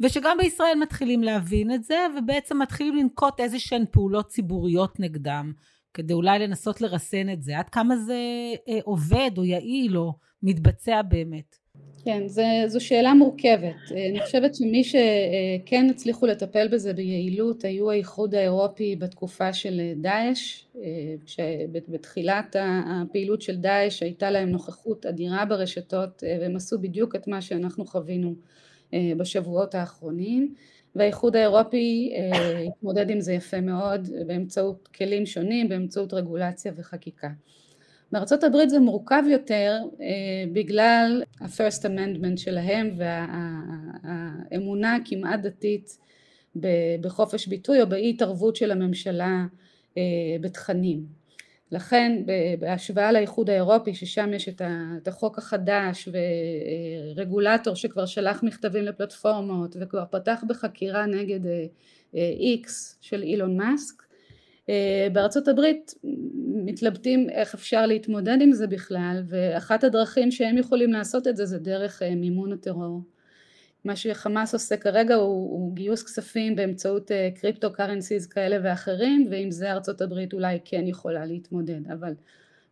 [0.00, 5.52] ושגם בישראל מתחילים להבין את זה, ובעצם מתחילים לנקוט איזה שהן פעולות ציבוריות נגדם,
[5.94, 7.58] כדי אולי לנסות לרסן את זה.
[7.58, 8.18] עד כמה זה
[8.68, 11.59] אה, עובד או יעיל או מתבצע באמת?
[12.04, 13.74] כן, זה, זו שאלה מורכבת.
[13.90, 20.64] אה, אני חושבת שמי שכן הצליחו לטפל בזה ביעילות היו האיחוד האירופי בתקופה של דאעש,
[20.76, 27.28] אה, שבתחילת הפעילות של דאעש הייתה להם נוכחות אדירה ברשתות אה, והם עשו בדיוק את
[27.28, 28.34] מה שאנחנו חווינו
[29.16, 30.54] בשבועות האחרונים
[30.94, 32.12] והאיחוד האירופי
[32.68, 37.28] התמודד עם זה יפה מאוד באמצעות כלים שונים, באמצעות רגולציה וחקיקה.
[38.12, 42.90] בארצות הברית זה מורכב יותר אה, בגלל ה-first amendment שלהם
[44.50, 45.98] והאמונה הכמעט דתית
[47.00, 49.46] בחופש ביטוי או באי התערבות של הממשלה
[49.98, 50.02] אה,
[50.40, 51.20] בתכנים.
[51.72, 52.22] לכן
[52.58, 56.08] בהשוואה לאיחוד האירופי ששם יש את החוק החדש
[57.16, 61.40] ורגולטור שכבר שלח מכתבים לפלטפורמות וכבר פתח בחקירה נגד
[62.14, 64.09] איקס אה, של אילון מאסק אה,
[65.12, 65.94] בארצות הברית
[66.64, 71.58] מתלבטים איך אפשר להתמודד עם זה בכלל ואחת הדרכים שהם יכולים לעשות את זה זה
[71.58, 73.02] דרך אה, מימון הטרור.
[73.84, 79.72] מה שחמאס עושה כרגע הוא, הוא גיוס כספים באמצעות קריפטו קרנסיז כאלה ואחרים ועם זה
[79.72, 82.14] ארצות הברית אולי כן יכולה להתמודד אבל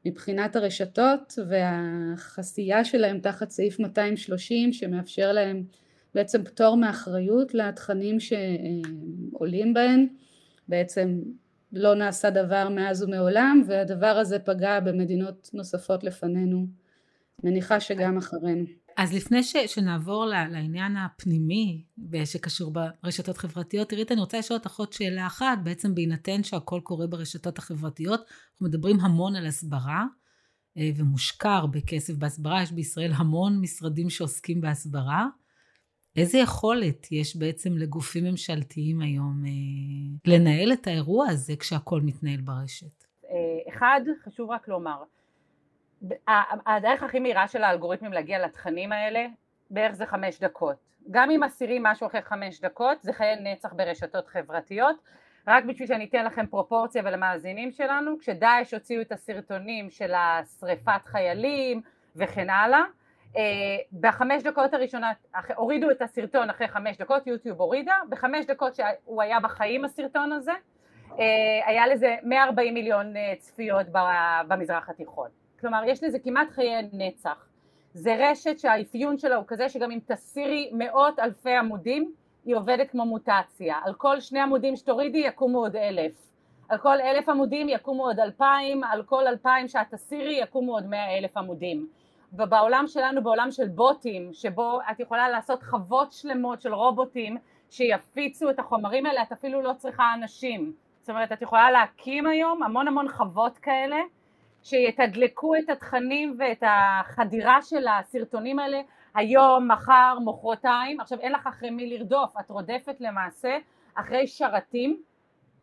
[0.05, 5.65] מבחינת הרשתות והחסייה שלהם תחת סעיף 230 שמאפשר להם
[6.15, 10.07] בעצם פטור מאחריות לתכנים שעולים בהם
[10.69, 11.21] בעצם
[11.73, 16.67] לא נעשה דבר מאז ומעולם והדבר הזה פגע במדינות נוספות לפנינו,
[17.45, 18.65] מניחה שגם אחרינו.
[18.97, 21.85] אז לפני ש, שנעבור לעניין הפנימי
[22.25, 27.07] שקשור ברשתות חברתיות, תראי, אני רוצה לשאול אותך עוד שאלה אחת, בעצם בהינתן שהכל קורה
[27.07, 30.05] ברשתות החברתיות, אנחנו מדברים המון על הסברה,
[30.79, 35.27] אה, ומושקע הרבה כסף בהסברה, יש בישראל המון משרדים שעוסקים בהסברה.
[36.17, 39.51] איזה יכולת יש בעצם לגופים ממשלתיים היום אה,
[40.33, 43.05] לנהל את האירוע הזה כשהכול מתנהל ברשת?
[43.31, 43.35] אה,
[43.69, 45.03] אחד, חשוב רק לומר,
[46.67, 49.27] הדרך הכי מהירה של האלגוריתמים להגיע לתכנים האלה
[49.71, 50.77] בערך זה חמש דקות.
[51.11, 54.97] גם אם מסירים משהו אחרי חמש דקות זה חיי נצח ברשתות חברתיות.
[55.47, 61.83] רק בשביל שאני אתן לכם פרופורציה ולמאזינים שלנו, כשדאעש הוציאו את הסרטונים של השריפת חיילים
[62.17, 62.85] וכן הלאה, אה,
[64.01, 65.17] בחמש דקות הראשונות,
[65.57, 70.53] הורידו את הסרטון אחרי חמש דקות, יוטיוב הורידה, בחמש דקות שהוא היה בחיים הסרטון הזה,
[71.19, 71.25] אה,
[71.67, 73.87] היה לזה 140 מיליון אה, צפיות
[74.49, 75.29] במזרח התיכון.
[75.61, 77.47] כלומר יש לזה כמעט חיי נצח.
[77.93, 82.13] זה רשת שהאפיון שלה הוא כזה שגם אם תסירי מאות אלפי עמודים
[82.45, 83.77] היא עובדת כמו מוטציה.
[83.85, 86.13] על כל שני עמודים שתורידי יקומו עוד אלף.
[86.69, 91.19] על כל אלף עמודים יקומו עוד אלפיים, על כל אלפיים שאת תסירי יקומו עוד מאה
[91.19, 91.89] אלף עמודים.
[92.33, 97.37] ובעולם שלנו, בעולם של בוטים, שבו את יכולה לעשות חוות שלמות של רובוטים
[97.71, 100.73] שיפיצו את החומרים האלה, את אפילו לא צריכה אנשים.
[101.01, 103.97] זאת אומרת, את יכולה להקים היום המון המון חוות כאלה
[104.63, 108.81] שיתדלקו את התכנים ואת החדירה של הסרטונים האלה
[109.15, 113.59] היום, מחר, מחרתיים, עכשיו אין לך אחרי מי לרדוף, את רודפת למעשה
[113.95, 115.03] אחרי שרתים,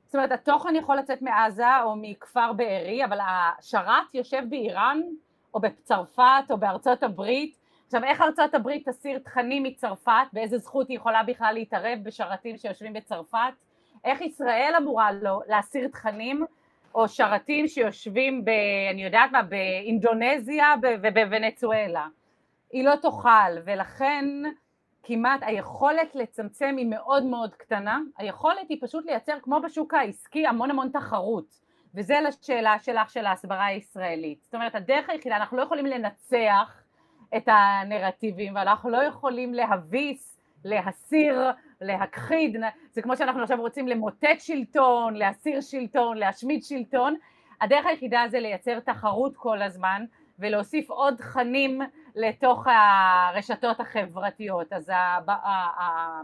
[0.06, 5.02] זאת אומרת התוכן יכול לצאת מעזה או מכפר בארי, אבל השרת יושב באיראן
[5.56, 10.98] או בצרפת או בארצות הברית, עכשיו איך ארצות הברית תסיר תכנים מצרפת, באיזה זכות היא
[10.98, 13.54] יכולה בכלל להתערב בשרתים שיושבים בצרפת,
[14.04, 16.46] איך ישראל אמורה לו להסיר תכנים
[16.96, 18.50] או שרתים שיושבים ב...
[18.92, 22.08] אני יודעת מה, באינדונזיה ובוונצואלה.
[22.72, 24.26] היא לא תאכל, ולכן
[25.04, 30.72] כמעט היכולת לצמצם היא מאוד מאוד קטנה, היכולת היא פשוט לייצר כמו בשוק העסקי המון
[30.72, 31.65] המון תחרות,
[31.96, 34.40] וזה לשאלה שלך של ההסברה הישראלית.
[34.44, 36.82] זאת אומרת הדרך היחידה, אנחנו לא יכולים לנצח
[37.38, 42.56] את הנרטיבים ואנחנו לא יכולים להביס, להסיר, להכחיד,
[42.92, 47.16] זה כמו שאנחנו עכשיו רוצים למוטט שלטון, להסיר שלטון, להשמיד שלטון,
[47.62, 50.06] הדרך היחידה זה לייצר תחרות כל הזמן
[50.40, 51.82] ולהוסיף עוד תכנים
[52.16, 54.74] לתוך הרשתות החברתיות.
[54.74, 54.92] אז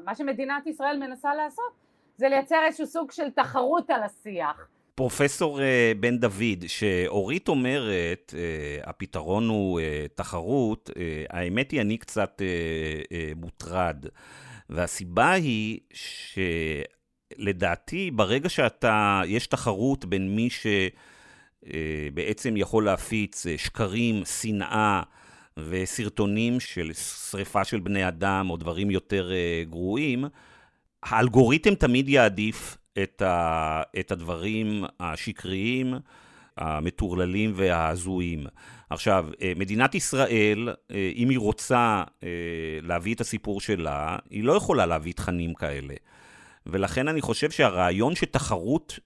[0.05, 1.73] מה שמדינת ישראל מנסה לעשות
[2.17, 4.67] זה לייצר איזשהו סוג של תחרות על השיח.
[5.01, 10.89] פרופסור אה, בן דוד, שאורית אומרת, אה, הפתרון הוא אה, תחרות,
[11.29, 12.41] האמת היא, אני קצת
[13.35, 14.05] מוטרד.
[14.69, 15.79] והסיבה היא
[17.37, 20.49] שלדעתי, ברגע שאתה, יש תחרות בין מי
[21.63, 25.01] שבעצם יכול להפיץ שקרים, שנאה,
[25.57, 29.31] וסרטונים של שריפה של בני אדם או דברים יותר
[29.69, 30.25] גרועים,
[31.03, 35.93] האלגוריתם תמיד יעדיף את, ה, את הדברים השקריים,
[36.57, 38.45] המטורללים וההזויים.
[38.89, 42.03] עכשיו, אה, מדינת ישראל, אה, אם היא רוצה
[42.81, 45.93] להביא את הסיפור שלה, היא לא יכולה להביא תכנים כאלה.
[46.65, 48.99] ולכן אני חושב שהרעיון שתחרות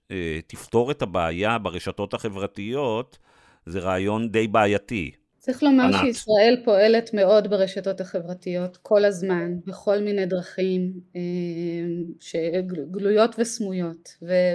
[0.48, 3.18] תפתור את הבעיה ברשתות החברתיות,
[3.66, 5.12] זה רעיון די בעייתי.
[5.46, 5.96] צריך לומר ענת.
[6.06, 14.10] שישראל פועלת מאוד ברשתות החברתיות כל הזמן, בכל מיני דרכים אה, גלויות וסמויות,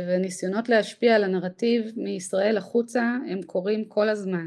[0.06, 4.46] וניסיונות להשפיע על הנרטיב מישראל החוצה הם קורים כל הזמן,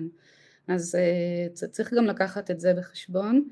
[0.68, 3.44] אז אה, צריך גם לקחת את זה בחשבון.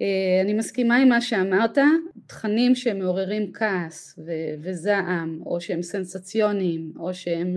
[0.00, 0.06] אה,
[0.42, 1.78] אני מסכימה עם מה שאמרת,
[2.26, 7.56] תכנים שמעוררים כעס ו- וזעם, או שהם סנסציוניים, או שהם...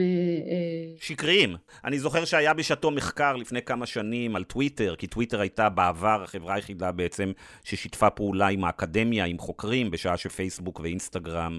[1.11, 1.55] שקריים.
[1.85, 6.55] אני זוכר שהיה בשעתו מחקר לפני כמה שנים על טוויטר, כי טוויטר הייתה בעבר החברה
[6.55, 7.31] היחידה בעצם
[7.63, 11.57] ששיתפה פעולה עם האקדמיה, עם חוקרים, בשעה שפייסבוק ואינסטגרם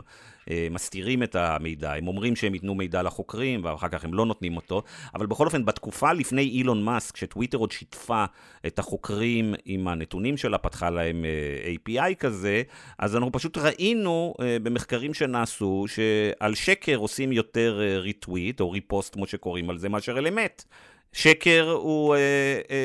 [0.71, 4.83] מסתירים את המידע, הם אומרים שהם ייתנו מידע לחוקרים ואחר כך הם לא נותנים אותו,
[5.15, 8.25] אבל בכל אופן בתקופה לפני אילון מאסק, שטוויטר עוד שיתפה
[8.67, 12.63] את החוקרים עם הנתונים שלה, פתחה להם אה, API כזה,
[12.99, 19.27] אז אנחנו פשוט ראינו אה, במחקרים שנעשו שעל שקר עושים יותר retweet או repost כמו
[19.27, 20.65] שקוראים על זה מאשר על אמת.
[21.13, 22.17] שקר הוא,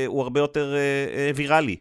[0.08, 0.76] הוא הרבה יותר
[1.36, 1.76] ויראלי.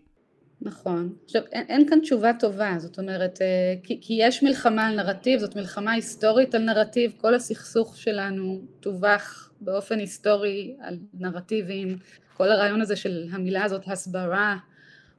[0.60, 1.12] נכון.
[1.24, 5.40] עכשיו אין, אין כאן תשובה טובה, זאת אומרת, אה, כי, כי יש מלחמה על נרטיב,
[5.40, 11.98] זאת מלחמה היסטורית על נרטיב, כל הסכסוך שלנו טווח באופן היסטורי על נרטיבים,
[12.36, 14.56] כל הרעיון הזה של המילה הזאת הסברה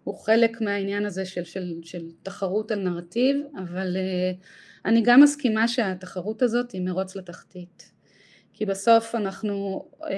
[0.04, 4.46] הוא חלק מהעניין הזה של, של, של תחרות על נרטיב, אבל uh,
[4.86, 7.92] אני גם מסכימה שהתחרות הזאת היא מרוץ לתחתית.
[8.58, 10.10] כי בסוף אנחנו אה,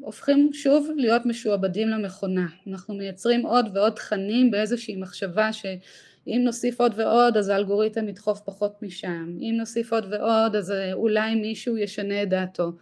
[0.00, 2.46] הופכים שוב להיות משועבדים למכונה.
[2.66, 8.82] אנחנו מייצרים עוד ועוד תכנים באיזושהי מחשבה שאם נוסיף עוד ועוד אז האלגוריתם ידחוף פחות
[8.82, 12.72] משם, אם נוסיף עוד ועוד אז אה, אולי מישהו ישנה את דעתו.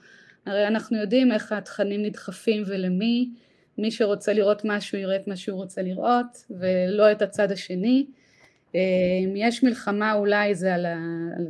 [0.47, 3.31] הרי אנחנו יודעים איך התכנים נדחפים ולמי,
[3.79, 8.07] מי שרוצה לראות משהו יראה את מה שהוא רוצה לראות ולא את הצד השני.
[9.25, 10.99] אם יש מלחמה אולי זה על, ה,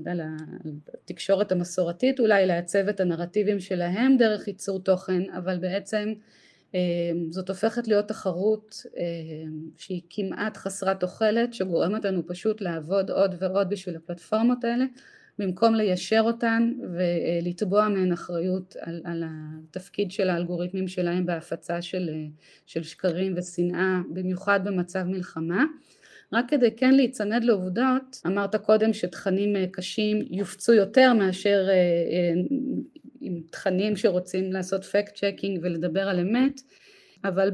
[0.06, 0.20] על
[0.94, 6.12] התקשורת המסורתית אולי לעצב את הנרטיבים שלהם דרך ייצור תוכן אבל בעצם
[7.30, 8.82] זאת הופכת להיות תחרות
[9.76, 14.84] שהיא כמעט חסרת תוחלת שגורמת לנו פשוט לעבוד עוד ועוד בשביל הפלטפורמות האלה
[15.38, 22.10] במקום ליישר אותן ולתבוע מהן אחריות על, על התפקיד של האלגוריתמים שלהם בהפצה של,
[22.66, 25.64] של שקרים ושנאה במיוחד במצב מלחמה
[26.32, 32.32] רק כדי כן להיצמד לעובדות, אמרת קודם שתכנים אה, קשים יופצו יותר מאשר אה, אה,
[33.20, 36.60] עם תכנים שרוצים לעשות fact checking ולדבר על אמת,
[37.24, 37.50] אבל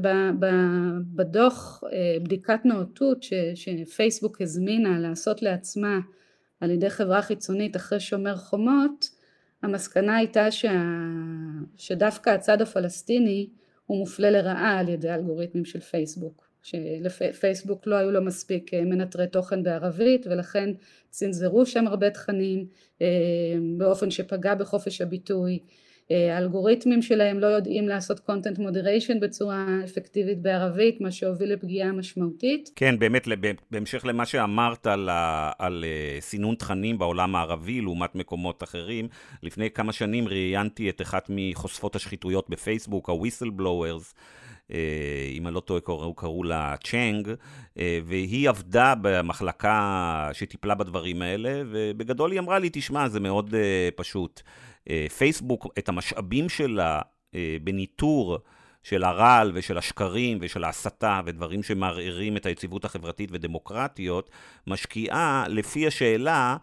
[1.15, 1.83] בדוח
[2.23, 5.99] בדיקת נאותות שפייסבוק הזמינה לעשות לעצמה
[6.59, 9.09] על ידי חברה חיצונית אחרי שומר חומות,
[9.63, 10.81] המסקנה הייתה שה...
[11.77, 13.49] שדווקא הצד הפלסטיני
[13.85, 16.50] הוא מופלה לרעה על ידי אלגוריתמים של פייסבוק.
[16.63, 20.69] שלפייסבוק לא היו לו מספיק אה, מנטרי תוכן בערבית ולכן
[21.09, 22.65] צנזרו שם הרבה תכנים
[23.01, 23.07] אה,
[23.77, 25.59] באופן שפגע בחופש הביטוי
[26.11, 32.69] אה, האלגוריתמים שלהם לא יודעים לעשות content moderation בצורה אפקטיבית בערבית, מה שהוביל לפגיעה משמעותית.
[32.75, 33.27] כן, באמת,
[33.71, 35.09] בהמשך למה שאמרת על,
[35.59, 35.85] על
[36.19, 39.07] סינון תכנים בעולם הערבי לעומת מקומות אחרים,
[39.43, 44.13] לפני כמה שנים ראיינתי את אחת מחושפות השחיתויות בפייסבוק, ה-whistleblowers,
[45.33, 47.29] אם אני לא טועה, קראו, קראו לה צ'אנג,
[47.77, 53.89] אה, והיא עבדה במחלקה שטיפלה בדברים האלה, ובגדול היא אמרה לי, תשמע, זה מאוד אה,
[53.95, 54.41] פשוט.
[55.17, 57.01] פייסבוק, את המשאבים שלה
[57.63, 58.37] בניטור
[58.83, 64.29] של הרעל ושל השקרים ושל ההסתה ודברים שמערערים את היציבות החברתית ודמוקרטיות,
[64.67, 66.57] משקיעה לפי השאלה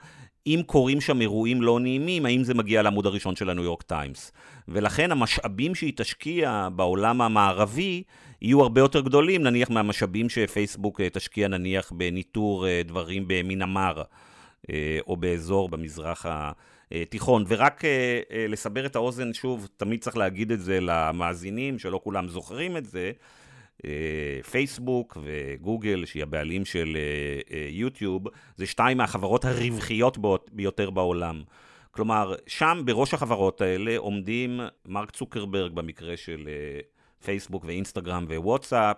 [0.48, 4.32] אם קורים שם אירועים לא נעימים, האם זה מגיע לעמוד הראשון של הניו יורק טיימס.
[4.68, 8.02] ולכן המשאבים שהיא תשקיע בעולם המערבי
[8.42, 14.02] יהיו הרבה יותר גדולים, נניח מהמשאבים שפייסבוק אה, תשקיע נניח בניטור אה, דברים במינמר,
[14.70, 16.26] אה, או באזור במזרח
[16.92, 17.44] התיכון.
[17.48, 17.82] ורק
[18.48, 23.12] לסבר את האוזן, שוב, תמיד צריך להגיד את זה למאזינים, שלא כולם זוכרים את זה,
[24.50, 28.24] פייסבוק וגוגל, שהיא הבעלים של אה, אה, יוטיוב,
[28.56, 30.18] זה שתיים מהחברות הרווחיות
[30.52, 31.42] ביותר בעולם.
[31.90, 36.48] כלומר, שם בראש החברות האלה עומדים מרק צוקרברג במקרה של
[37.24, 38.96] פייסבוק ואינסטגרם ווואטסאפ,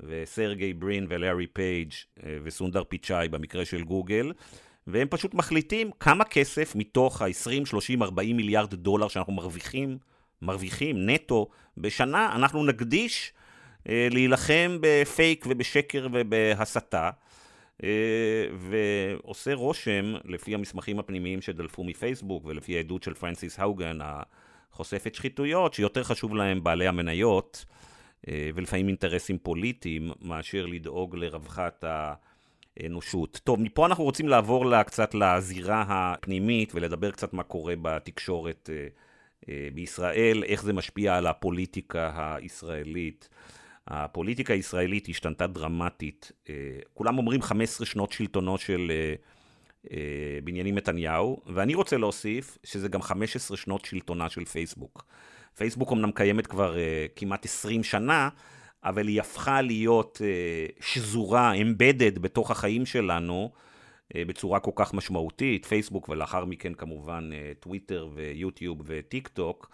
[0.00, 1.92] וסרגי ברין ולארי פייג'
[2.44, 4.32] וסונדר פיצ'אי במקרה של גוגל,
[4.86, 9.98] והם פשוט מחליטים כמה כסף מתוך ה-20, 30, 40 מיליארד דולר שאנחנו מרוויחים,
[10.42, 13.41] מרוויחים נטו בשנה, אנחנו נקדיש אה,
[13.86, 17.10] להילחם בפייק ובשקר ובהסתה.
[17.84, 23.98] אה, ועושה רושם, לפי המסמכים הפנימיים שדלפו מפייסבוק ולפי העדות של פרנסיס האוגן,
[24.72, 27.64] החושפת שחיתויות, שיותר חשוב להם בעלי המניות
[28.28, 31.84] אה, ולפעמים אינטרסים פוליטיים, מאשר לדאוג לרווחת
[32.80, 33.40] האנושות.
[33.44, 38.70] טוב, מפה אנחנו רוצים לעבור קצת לזירה הפנימית ולדבר קצת מה קורה בתקשורת
[39.74, 43.28] בישראל, איך זה משפיע על הפוליטיקה הישראלית.
[43.88, 46.32] הפוליטיקה הישראלית השתנתה דרמטית.
[46.48, 46.54] אה,
[46.94, 49.14] כולם אומרים 15 שנות שלטונו של אה,
[49.90, 55.04] אה, בנימין נתניהו, ואני רוצה להוסיף שזה גם 15 שנות שלטונה של פייסבוק.
[55.54, 56.76] פייסבוק אמנם קיימת כבר
[57.16, 58.28] כמעט 20 שנה,
[58.84, 60.20] אבל היא הפכה להיות
[60.80, 63.52] שזורה, אמבדד בתוך החיים שלנו,
[64.16, 67.30] בצורה כל כך משמעותית, פייסבוק ולאחר מכן כמובן
[67.60, 69.70] טוויטר ויוטיוב וטיק טוק,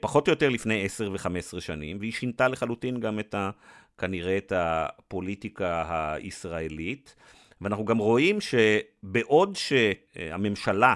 [0.00, 3.50] פחות או יותר לפני 10 ו-15 שנים, והיא שינתה לחלוטין גם את ה...
[3.98, 5.84] כנראה את הפוליטיקה
[6.14, 7.14] הישראלית.
[7.60, 10.94] ואנחנו גם רואים שבעוד שהממשלה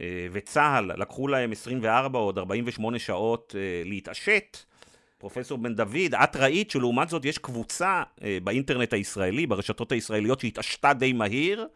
[0.00, 4.58] אה, וצה"ל לקחו להם 24 או עוד 48 שעות אה, להתעשת,
[5.18, 8.02] פרופסור בן דוד, את ראית שלעומת זאת יש קבוצה
[8.44, 11.66] באינטרנט הישראלי, ברשתות הישראליות, שהתעשתה די מהיר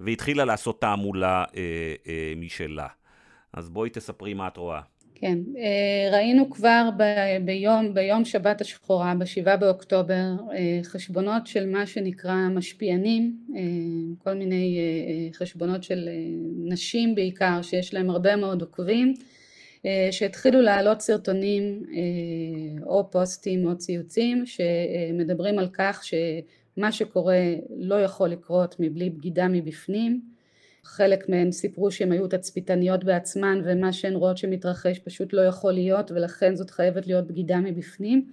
[0.00, 1.44] והתחילה לעשות תעמולה
[2.36, 2.86] משלה.
[3.52, 4.80] אז בואי תספרי מה את רואה.
[5.20, 6.88] כן, אה, ראינו כבר
[7.44, 13.60] ביום, ביום שבת השחורה, בשבעה באוקטובר, אה, חשבונות של מה שנקרא משפיענים, אה,
[14.18, 14.78] כל מיני
[15.32, 16.08] חשבונות של
[16.64, 19.14] נשים בעיקר, שיש להם הרבה מאוד עוקבים,
[20.10, 21.82] שהתחילו להעלות סרטונים
[22.82, 30.20] או פוסטים או ציוצים שמדברים על כך שמה שקורה לא יכול לקרות מבלי בגידה מבפנים
[30.88, 36.10] חלק מהן סיפרו שהן היו תצפיתניות בעצמן ומה שהן רואות שמתרחש פשוט לא יכול להיות
[36.10, 38.30] ולכן זאת חייבת להיות בגידה מבפנים.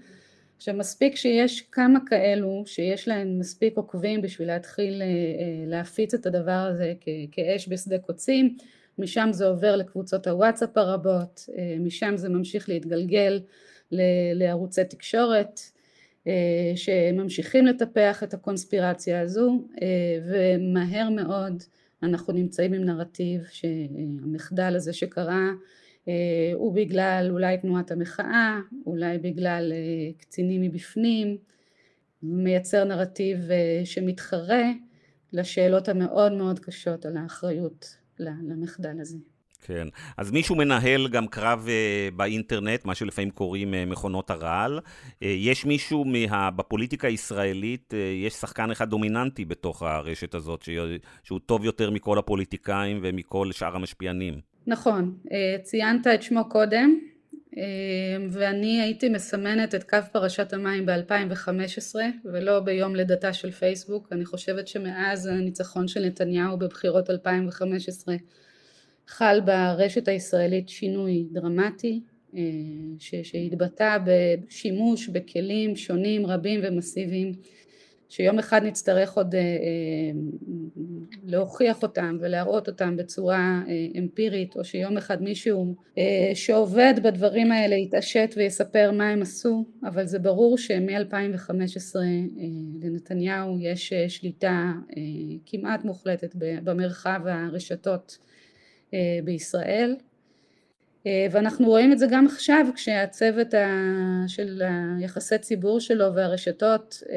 [0.58, 5.12] עכשיו מספיק שיש כמה כאלו שיש להם מספיק עוקבים בשביל להתחיל אה, אה,
[5.68, 6.94] להפיץ את הדבר הזה
[7.32, 8.58] כאש בשדה קוצים,
[9.00, 13.40] משם זה עובר לקבוצות הוואטסאפ הרבות, אה, משם זה ממשיך להתגלגל
[14.34, 15.60] לערוצי תקשורת
[16.76, 19.66] שממשיכים לטפח את הקונספירציה הזו
[20.26, 21.64] ומהר מאוד
[22.06, 25.52] אנחנו נמצאים עם נרטיב שהמחדל הזה שקרה
[26.08, 31.38] אה, הוא בגלל אולי תנועת המחאה, אולי בגלל אה, קצינים מבפנים,
[32.24, 34.72] מייצר נרטיב אה, שמתחרה
[35.34, 39.18] לשאלות המאוד מאוד קשות על האחריות למחדל הזה.
[39.68, 39.88] כן,
[40.18, 44.80] אז מישהו מנהל גם קרב uh, באינטרנט, מה שלפעמים קוראים uh, מכונות הרעל.
[44.80, 50.70] Uh, יש מישהו מה, בפוליטיקה הישראלית, uh, יש שחקן אחד דומיננטי בתוך הרשת הזאת, ש,
[51.24, 54.40] שהוא טוב יותר מכל הפוליטיקאים ומכל שאר המשפיענים.
[54.68, 56.96] נכון, uh, ציינת את שמו קודם,
[57.54, 57.58] uh,
[58.30, 61.96] ואני הייתי מסמנת את קו פרשת המים ב-2015,
[62.26, 64.08] ולא ביום לידתה של פייסבוק.
[64.12, 68.16] אני חושבת שמאז הניצחון של נתניהו בבחירות 2015,
[69.08, 72.02] חל ברשת הישראלית שינוי דרמטי
[72.36, 72.42] אה,
[73.24, 77.32] שהתבטא בשימוש בכלים שונים רבים ומסיביים
[78.10, 79.46] שיום אחד נצטרך עוד אה, אה,
[81.24, 83.62] להוכיח אותם ולהראות אותם בצורה
[83.98, 85.76] אמפירית או שיום אחד מישהו
[86.34, 91.96] שעובד בדברים האלה יתעשת ויספר מה הם עשו אבל זה ברור שמ-2015
[92.82, 94.72] לנתניהו יש שליטה
[95.46, 98.18] כמעט מוחלטת במרחב הרשתות
[99.24, 99.96] בישראל.
[101.08, 103.54] אה, ואנחנו רואים את זה גם עכשיו כשהצוות
[104.28, 104.62] של
[105.00, 107.16] היחסי ציבור שלו והרשתות אה,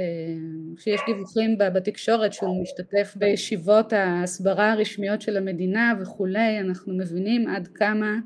[0.77, 8.17] כשיש דיווחים בתקשורת שהוא משתתף בישיבות ההסברה הרשמיות של המדינה וכולי אנחנו מבינים עד כמה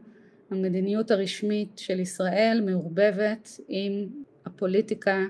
[0.50, 3.92] המדיניות הרשמית של ישראל מעורבבת עם
[4.46, 5.24] הפוליטיקה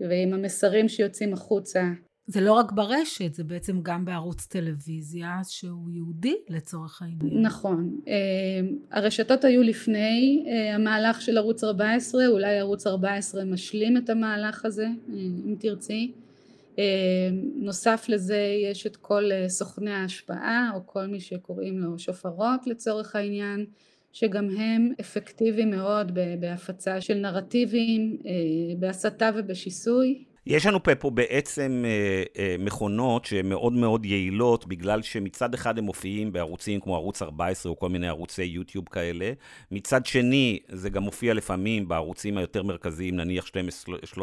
[0.00, 1.82] ועם המסרים שיוצאים החוצה
[2.30, 7.42] זה לא רק ברשת, זה בעצם גם בערוץ טלוויזיה שהוא יהודי לצורך העניין.
[7.46, 8.00] נכון.
[8.08, 8.14] אה,
[8.90, 14.84] הרשתות היו לפני אה, המהלך של ערוץ 14, אולי ערוץ 14 משלים את המהלך הזה,
[14.84, 15.14] אה,
[15.46, 16.12] אם תרצי.
[17.56, 23.66] נוסף לזה יש את כל סוכני ההשפעה, או כל מי שקוראים לו שופרות לצורך העניין,
[24.12, 28.18] שגם הם אפקטיביים מאוד בהפצה של נרטיבים,
[28.78, 30.24] בהסתה ובשיסוי.
[30.48, 36.32] יש לנו פה בעצם אה, אה, מכונות שהן מאוד יעילות, בגלל שמצד אחד הם מופיעים
[36.32, 39.32] בערוצים כמו ערוץ 14 או כל מיני ערוצי יוטיוב כאלה,
[39.70, 44.18] מצד שני זה גם מופיע לפעמים בערוצים היותר מרכזיים, נניח 12-13,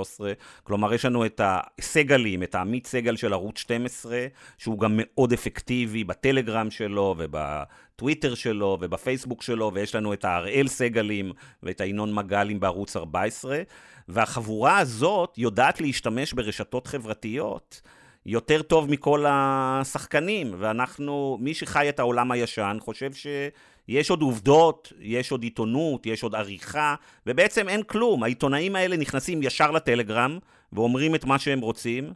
[0.64, 4.26] כלומר יש לנו את הסגלים, את העמית סגל של ערוץ 12,
[4.58, 11.32] שהוא גם מאוד אפקטיבי בטלגרם שלו ובטוויטר שלו ובפייסבוק שלו, ויש לנו את האראל סגלים
[11.64, 13.62] ואת הינון מגלים בערוץ 14.
[14.08, 17.82] והחבורה הזאת יודעת להשתמש ברשתות חברתיות
[18.26, 25.32] יותר טוב מכל השחקנים, ואנחנו, מי שחי את העולם הישן חושב שיש עוד עובדות, יש
[25.32, 26.96] עוד עיתונות, יש עוד עריכה,
[27.28, 28.24] ובעצם אין כלום.
[28.24, 30.40] העיתונאים האלה נכנסים ישר לטלגרם
[30.74, 32.14] ואומרים את מה שהם רוצים.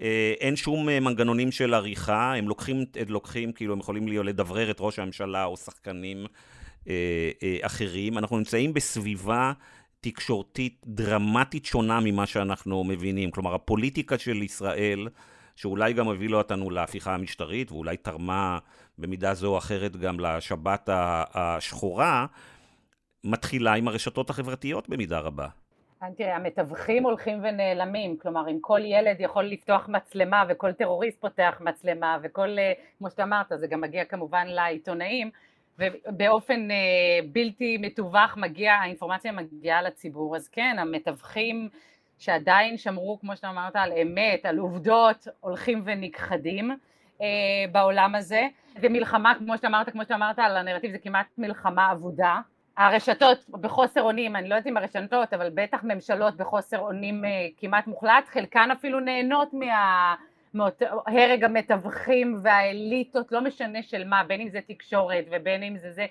[0.00, 4.76] אה, אין שום אה, מנגנונים של עריכה, הם לוקחים, לוקחים, כאילו הם יכולים לדברר את
[4.80, 6.26] ראש הממשלה או שחקנים
[6.88, 7.30] אה,
[7.62, 8.18] אחרים.
[8.18, 9.52] אנחנו נמצאים בסביבה
[10.10, 13.30] תקשורתית דרמטית שונה ממה שאנחנו מבינים.
[13.30, 15.08] כלומר, הפוליטיקה של ישראל,
[15.56, 18.58] שאולי גם הובילה אותנו להפיכה המשטרית, ואולי תרמה
[18.98, 20.88] במידה זו או אחרת גם לשבת
[21.34, 22.26] השחורה,
[23.24, 25.48] מתחילה עם הרשתות החברתיות במידה רבה.
[26.16, 32.18] תראה, המתווכים הולכים ונעלמים, כלומר אם כל ילד יכול לפתוח מצלמה וכל טרוריסט פותח מצלמה
[32.22, 35.30] וכל, אה, כמו שאתה אמרת, זה גם מגיע כמובן לעיתונאים,
[35.78, 36.76] ובאופן אה,
[37.32, 41.68] בלתי מתווך מגיע, האינפורמציה מגיעה לציבור, אז כן, המתווכים
[42.18, 46.70] שעדיין שמרו, כמו שאתה אמרת, על אמת, על עובדות, הולכים ונכחדים
[47.20, 47.26] אה,
[47.72, 48.46] בעולם הזה,
[48.82, 52.40] ומלחמה, כמו שאתה אמרת, כמו שאתה אמרת על הנרטיב, זה כמעט מלחמה אבודה.
[52.76, 57.86] הרשתות בחוסר אונים, אני לא יודעת אם הרשתות, אבל בטח ממשלות בחוסר אונים אה, כמעט
[57.86, 60.14] מוחלט, חלקן אפילו נהנות מה...
[61.06, 66.06] הרג המתווכים והאליטות, לא משנה של מה, בין אם זה תקשורת ובין אם זה זה,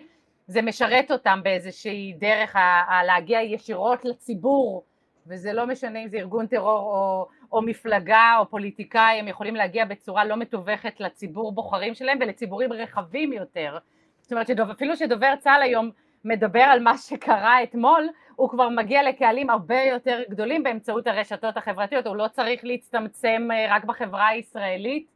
[0.48, 4.84] זה משרת אותם באיזושהי דרך ה- ה- להגיע ישירות לציבור,
[5.28, 9.86] וזה לא משנה אם זה ארגון טרור או, או מפלגה או פוליטיקאי, הם יכולים להגיע
[9.86, 13.78] בצורה לא מתווכת לציבור בוחרים שלהם ולציבורים רחבים יותר.
[14.22, 15.92] זאת אומרת שאפילו שדובר צה"ל היום
[16.26, 22.08] מדבר על מה שקרה אתמול, הוא כבר מגיע לקהלים הרבה יותר גדולים באמצעות הרשתות החברתיות,
[22.08, 25.16] הוא לא צריך להצטמצם אה, רק בחברה הישראלית,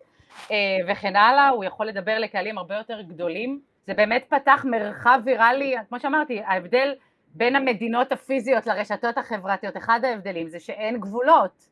[0.88, 5.99] וכן הלאה, הוא יכול לדבר לקהלים הרבה יותר גדולים, זה באמת פתח מרחב ויראלי, כמו
[5.99, 6.93] שאמרתי, ההבדל
[7.34, 11.70] בין המדינות הפיזיות לרשתות החברתיות, אחד ההבדלים זה שאין גבולות,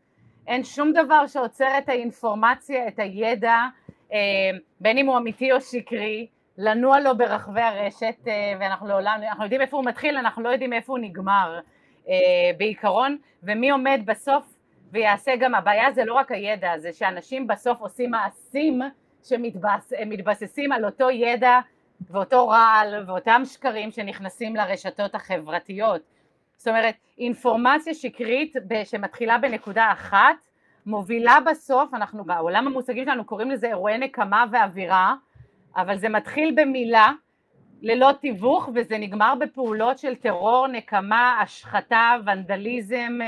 [0.47, 3.55] אין שום דבר שעוצר את האינפורמציה, את הידע,
[4.13, 4.17] אה,
[4.81, 6.27] בין אם הוא אמיתי או שקרי,
[6.57, 10.73] לנוע לו ברחבי הרשת, אה, ואנחנו לעולם, אנחנו יודעים איפה הוא מתחיל, אנחנו לא יודעים
[10.73, 11.59] איפה הוא נגמר
[12.09, 12.13] אה,
[12.57, 14.43] בעיקרון, ומי עומד בסוף
[14.91, 18.81] ויעשה גם, הבעיה זה לא רק הידע, זה שאנשים בסוף עושים מעשים
[19.23, 21.59] שמתבססים על אותו ידע
[22.11, 26.01] ואותו רעל ואותם שקרים שנכנסים לרשתות החברתיות.
[26.57, 30.35] זאת אומרת, אינפורמציה שקרית שמתחילה בנקודה אחת,
[30.85, 35.15] מובילה בסוף, אנחנו בעולם המושגים שלנו קוראים לזה אירועי נקמה ואווירה,
[35.77, 37.11] אבל זה מתחיל במילה,
[37.81, 43.19] ללא תיווך, וזה נגמר בפעולות של טרור, נקמה, השחתה, ונדליזם,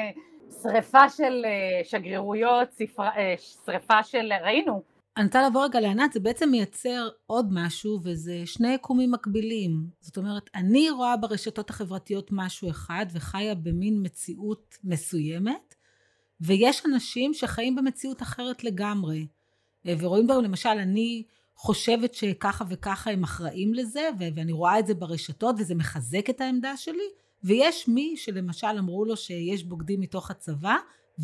[0.63, 2.67] שריפה של אה, שגרירויות,
[2.99, 3.35] אה,
[3.65, 4.81] שריפה של, ראינו,
[5.17, 9.71] אני רוצה לעבור רגע לענת, זה בעצם מייצר עוד משהו, וזה שני יקומים מקבילים.
[9.99, 15.75] זאת אומרת, אני רואה ברשתות החברתיות משהו אחד, וחיה במין מציאות מסוימת,
[16.41, 19.27] ויש אנשים שחיים במציאות אחרת לגמרי.
[19.87, 21.23] אה, ורואים בהם, למשל, אני
[21.61, 26.77] חושבת שככה וככה הם אחראים לזה, ואני רואה את זה ברשתות, וזה מחזק את העמדה
[26.77, 27.09] שלי,
[27.43, 30.75] ויש מי שלמשל אמרו לו שיש בוגדים מתוך הצבא,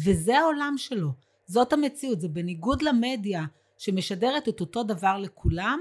[0.06, 1.10] וזה העולם שלו.
[1.46, 3.46] זאת המציאות, זה בניגוד למדיה.
[3.78, 5.80] שמשדרת את אותו דבר לכולם,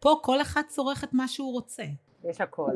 [0.00, 1.84] פה כל אחד צורך את מה שהוא רוצה.
[2.24, 2.70] יש הכל.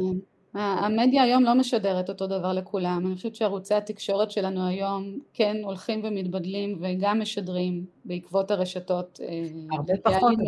[0.55, 6.01] המדיה היום לא משדרת אותו דבר לכולם, אני חושבת שערוצי התקשורת שלנו היום כן הולכים
[6.05, 9.43] ומתבדלים וגם משדרים בעקבות הרשתות אה,
[9.73, 10.39] הרבה פחות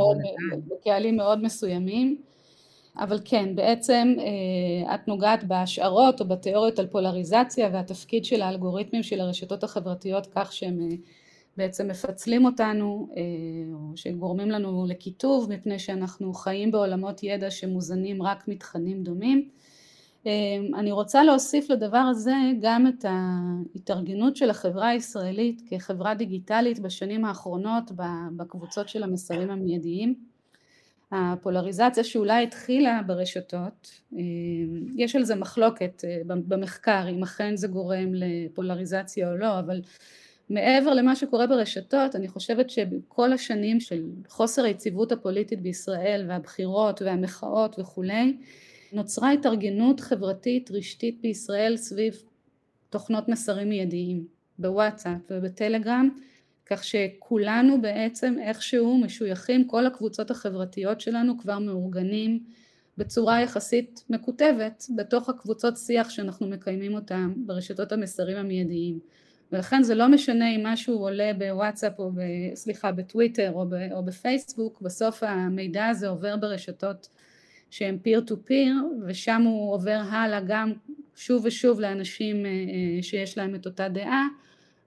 [0.68, 2.16] בקהלים מאוד מסוימים.
[2.96, 9.20] אבל כן בעצם אה, את נוגעת בהשערות או בתיאוריות על פולריזציה והתפקיד של האלגוריתמים של
[9.20, 10.96] הרשתות החברתיות כך שהם אה,
[11.56, 13.08] בעצם מפצלים אותנו
[13.72, 19.48] או שגורמים לנו לקיטוב מפני שאנחנו חיים בעולמות ידע שמוזנים רק מתכנים דומים.
[20.26, 20.32] אה,
[20.78, 27.92] אני רוצה להוסיף לדבר הזה גם את ההתארגנות של החברה הישראלית כחברה דיגיטלית בשנים האחרונות
[28.36, 30.14] בקבוצות של המסרים המיידיים.
[31.12, 34.20] הפולריזציה שאולי התחילה ברשתות, אה,
[34.96, 39.80] יש על זה מחלוקת במחקר אם אכן זה גורם לפולריזציה או לא, אבל
[40.50, 47.78] מעבר למה שקורה ברשתות, אני חושבת שבכל השנים של חוסר היציבות הפוליטית בישראל והבחירות והמחאות
[47.78, 48.36] וכולי,
[48.92, 52.22] נוצרה התארגנות חברתית רשתית בישראל סביב
[52.90, 54.26] תוכנות מסרים מיידיים
[54.58, 56.08] בוואטסאפ ובטלגרם,
[56.66, 62.44] כך שכולנו בעצם איכשהו משויכים, כל הקבוצות החברתיות שלנו כבר מאורגנים
[62.98, 68.98] בצורה יחסית מקוטבת בתוך הקבוצות שיח שאנחנו מקיימים אותם ברשתות המסרים המיידיים.
[69.52, 72.20] ולכן זה לא משנה אם משהו עולה בוואטסאפ או ב,
[72.54, 77.08] סליחה בטוויטר או, ב, או בפייסבוק בסוף המידע הזה עובר ברשתות
[77.72, 78.74] שהן פיר טו פיר
[79.06, 80.72] ושם הוא עובר הלאה גם
[81.16, 84.26] שוב ושוב לאנשים אה, אה, שיש להם את אותה דעה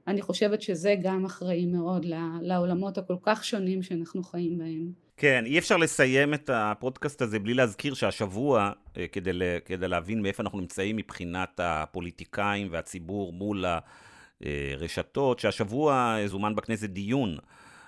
[0.08, 2.06] אני חושבת שזה גם אחראי מאוד
[2.42, 4.92] לעולמות הכל כך שונים שאנחנו חיים בהם.
[5.18, 9.32] כן, אי אפשר לסיים את הפודקאסט הזה בלי להזכיר שהשבוע, אה, כדי,
[9.66, 13.80] כדי להבין מאיפה אנחנו נמצאים מבחינת הפוליטיקאים והציבור מול ה...
[14.46, 17.38] אה, רשתות, שהשבוע זומן בכנסת דיון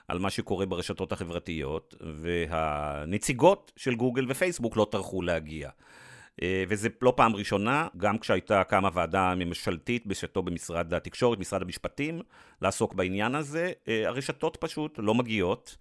[0.07, 5.69] על מה שקורה ברשתות החברתיות, והנציגות של גוגל ופייסבוק לא טרחו להגיע.
[6.41, 12.21] אה, וזה לא פעם ראשונה, גם כשהייתה קמה ועדה ממשלתית בשעתו במשרד התקשורת, משרד המשפטים,
[12.61, 15.77] לעסוק בעניין הזה, אה, הרשתות פשוט לא מגיעות.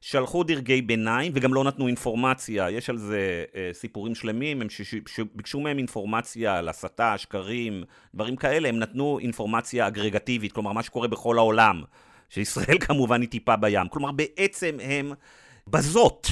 [0.00, 4.68] שלחו דרגי ביניים וגם לא נתנו אינפורמציה, יש על זה אה, סיפורים שלמים, הם
[5.06, 11.08] שביקשו מהם אינפורמציה על הסתה, שקרים, דברים כאלה, הם נתנו אינפורמציה אגרגטיבית, כלומר מה שקורה
[11.08, 11.82] בכל העולם,
[12.34, 15.12] שישראל כמובן היא טיפה בים, כלומר בעצם הם
[15.66, 16.26] בזות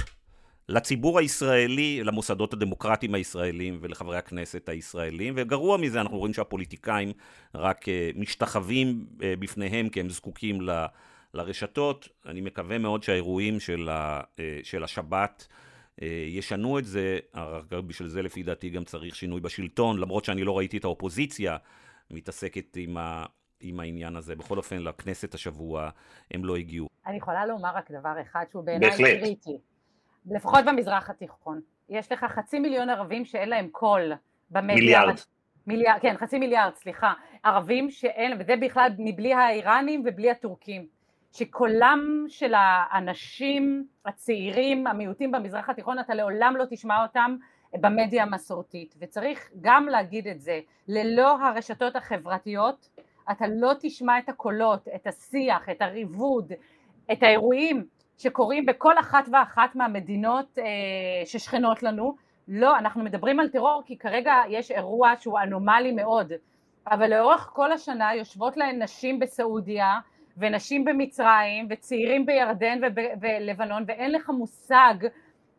[0.69, 7.13] לציבור הישראלי, למוסדות הדמוקרטיים הישראלים ולחברי הכנסת הישראלים, וגרוע מזה אנחנו רואים שהפוליטיקאים
[7.55, 10.85] רק אה, משתחווים אה, בפניהם כי הם זקוקים ל...
[11.35, 12.09] לרשתות.
[12.27, 15.47] אני מקווה מאוד שהאירועים של, ה, אה, של השבת
[16.29, 17.19] ישנו את זה,
[17.71, 21.57] בשביל זה לפי דעתי גם צריך שינוי בשלטון, למרות שאני לא ראיתי את האופוזיציה
[22.11, 23.25] מתעסקת עם, ה,
[23.63, 24.37] עם העניין הזה.
[24.37, 25.91] בכל אופן, לכנסת השבוע
[26.31, 26.89] הם לא הגיעו.
[27.07, 29.59] אני יכולה לומר רק דבר אחד שהוא בעיניי קריטי,
[30.27, 31.61] לפחות במזרח התיכון.
[31.89, 34.13] יש לך חצי מיליון ערבים שאין להם קול
[34.51, 34.75] במדיה.
[34.75, 35.15] מיליארד.
[35.67, 37.13] מיליארד, כן, חצי מיליארד, סליחה.
[37.43, 40.87] ערבים שאין, וזה בכלל מבלי האיראנים ובלי הטורקים.
[41.33, 47.37] שקולם של האנשים הצעירים, המיעוטים במזרח התיכון, אתה לעולם לא תשמע אותם
[47.81, 52.89] במדיה המסורתית, וצריך גם להגיד את זה, ללא הרשתות החברתיות
[53.31, 56.53] אתה לא תשמע את הקולות, את השיח, את הריבוד,
[57.13, 57.85] את האירועים
[58.19, 60.65] שקורים בכל אחת ואחת מהמדינות אה,
[61.27, 62.17] ששכנות לנו.
[62.49, 66.33] לא, אנחנו מדברים על טרור כי כרגע יש אירוע שהוא אנומלי מאוד,
[66.87, 69.99] אבל לאורך כל השנה יושבות להן נשים בסעודיה
[70.37, 74.95] ונשים במצרים וחצעירים בירדן ובלבנון ואין לך מושג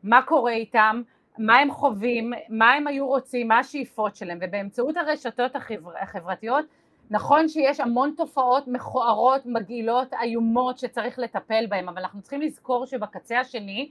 [0.03, 1.01] מה קורה איתם,
[1.37, 5.91] מה הם חווים, מה הם היו רוצים, מה השאיפות שלהם ובאמצעות הרשתות החבר...
[6.01, 6.65] החברתיות
[7.13, 13.39] נכון שיש המון תופעות מכוערות, מגעילות, איומות שצריך לטפל בהן, אבל אנחנו צריכים לזכור שבקצה
[13.39, 13.89] השני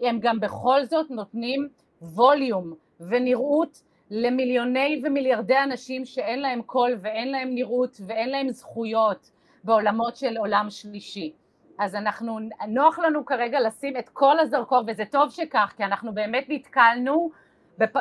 [0.00, 1.68] הם גם בכל זאת נותנים
[2.02, 9.30] ווליום ונראות למיליוני ומיליארדי אנשים שאין להם קול ואין להם נראות ואין להם זכויות
[9.64, 11.32] בעולמות של עולם שלישי.
[11.78, 16.44] אז אנחנו, נוח לנו כרגע לשים את כל הזרקור, וזה טוב שכך, כי אנחנו באמת
[16.48, 17.30] נתקלנו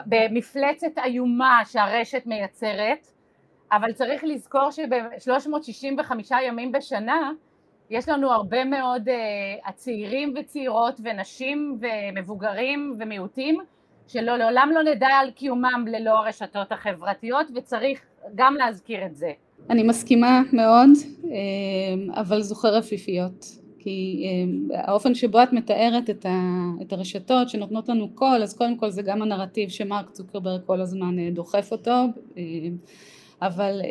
[0.05, 3.07] במפלצת איומה שהרשת מייצרת,
[3.72, 7.32] אבל צריך לזכור שב-365 ימים בשנה
[7.89, 13.57] יש לנו הרבה מאוד uh, הצעירים וצעירות ונשים ומבוגרים ומיעוטים
[14.07, 18.01] שלעולם לא נדע על קיומם ללא הרשתות החברתיות וצריך
[18.36, 19.32] גם להזכיר את זה.
[19.70, 20.89] אני מסכימה מאוד,
[21.26, 23.45] אה, אבל זוכר רפיפיות.
[23.82, 26.30] כי אה, האופן שבו את מתארת את, ה,
[26.82, 31.34] את הרשתות שנותנות לנו קול, אז קודם כל זה גם הנרטיב שמרק צוקרברג כל הזמן
[31.34, 32.05] דוחף אותו,
[33.42, 33.90] אבל אה,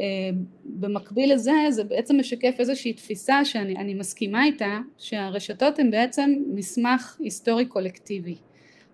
[0.64, 7.66] במקביל לזה זה בעצם משקף איזושהי תפיסה שאני מסכימה איתה שהרשתות הן בעצם מסמך היסטורי
[7.66, 8.36] קולקטיבי.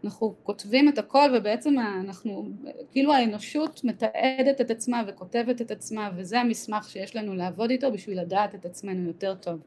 [0.05, 2.49] אנחנו כותבים את הכל ובעצם אנחנו
[2.93, 8.21] כאילו האנושות מתעדת את עצמה וכותבת את עצמה וזה המסמך שיש לנו לעבוד איתו בשביל
[8.21, 9.61] לדעת את עצמנו יותר טוב.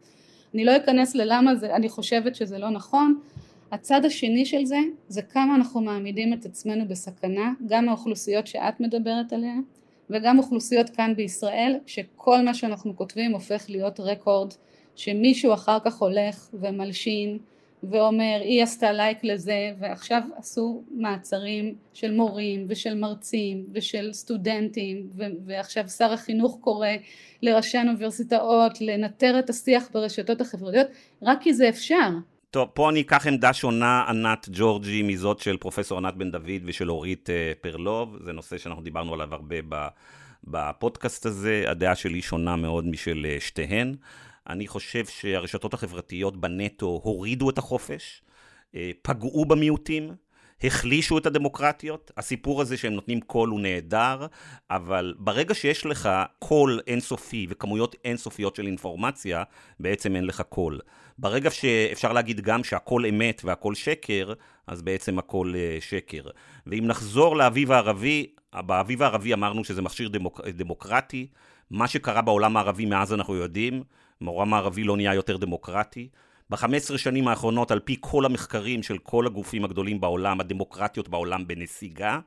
[0.54, 3.20] אני לא אכנס ללמה זה אני חושבת שזה לא נכון.
[3.72, 9.34] הצד השני של זה זה כמה אנחנו מעמידים את עצמנו בסכנה גם מהאוכלוסיות שאת מדברת
[9.34, 9.62] עליהן
[10.10, 14.54] וגם אוכלוסיות כאן בישראל שכל מה שאנחנו כותבים הופך להיות רקורד
[14.96, 17.38] שמישהו אחר כך הולך ומלשין
[17.84, 25.10] ואומר היא עשתה לייק לזה ועכשיו עשו מעצרים של מורים ושל מרצים ושל סטודנטים
[25.46, 26.90] ועכשיו שר החינוך קורא
[27.42, 30.88] לראשי האוניברסיטאות לנטר את השיח ברשתות החברתיות
[31.22, 32.10] רק כי זה אפשר
[32.58, 36.92] טוב, פה אני אקח עמדה שונה, ענת ג'ורג'י, מזאת של פרופסור ענת בן דוד ושל
[36.92, 38.18] אורית אה, פרלוב.
[38.24, 39.56] זה נושא שאנחנו דיברנו עליו הרבה
[40.44, 41.64] בפודקאסט הזה.
[41.68, 43.96] הדעה שלי שונה מאוד משל אה, שתיהן.
[44.50, 48.22] אני חושב שהרשתות החברתיות בנטו הורידו את החופש,
[48.76, 50.12] אה, פגעו במיעוטים,
[50.64, 52.12] החלישו את הדמוקרטיות.
[52.18, 54.26] הסיפור הזה שהם נותנים קול הוא נהדר,
[54.72, 59.44] אבל ברגע שיש לך קול אינסופי וכמויות אינסופיות של אינפורמציה,
[59.80, 60.80] בעצם אין לך קול.
[61.18, 64.34] ברגע שאפשר להגיד גם שהכל אמת והכל שקר,
[64.68, 66.22] אז בעצם הכל אה, שקר.
[66.68, 71.28] ואם נחזור לאביב הערבי, באביב הערבי אמרנו שזה מכשיר דמוק, דמוקרטי.
[71.72, 73.84] מה שקרה בעולם הערבי מאז אנחנו יודעים,
[74.22, 76.10] העולם הערבי לא נהיה יותר דמוקרטי.
[76.50, 82.20] ב-15 שנים האחרונות, על פי כל המחקרים של כל הגופים הגדולים בעולם, הדמוקרטיות בעולם בנסיגה.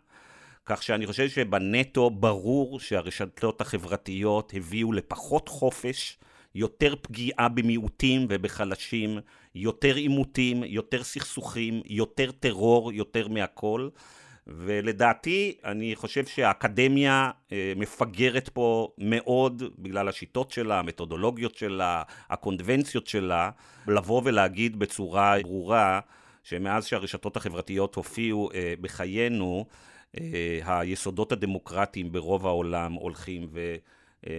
[0.66, 6.18] כך שאני חושב שבנטו ברור שהרשתות החברתיות הביאו לפחות חופש,
[6.54, 9.18] יותר פגיעה במיעוטים ובחלשים,
[9.54, 13.88] יותר עימותים, יותר סכסוכים, יותר טרור, יותר מהכל.
[14.46, 23.50] ולדעתי, אני חושב שהאקדמיה אה, מפגרת פה מאוד בגלל השיטות שלה, המתודולוגיות שלה, הקונבנציות שלה,
[23.86, 26.00] לבוא ולהגיד בצורה ברורה
[26.42, 29.66] שמאז שהרשתות החברתיות הופיעו אה, בחיינו,
[30.20, 33.76] אה, היסודות הדמוקרטיים ברוב העולם הולכים ו...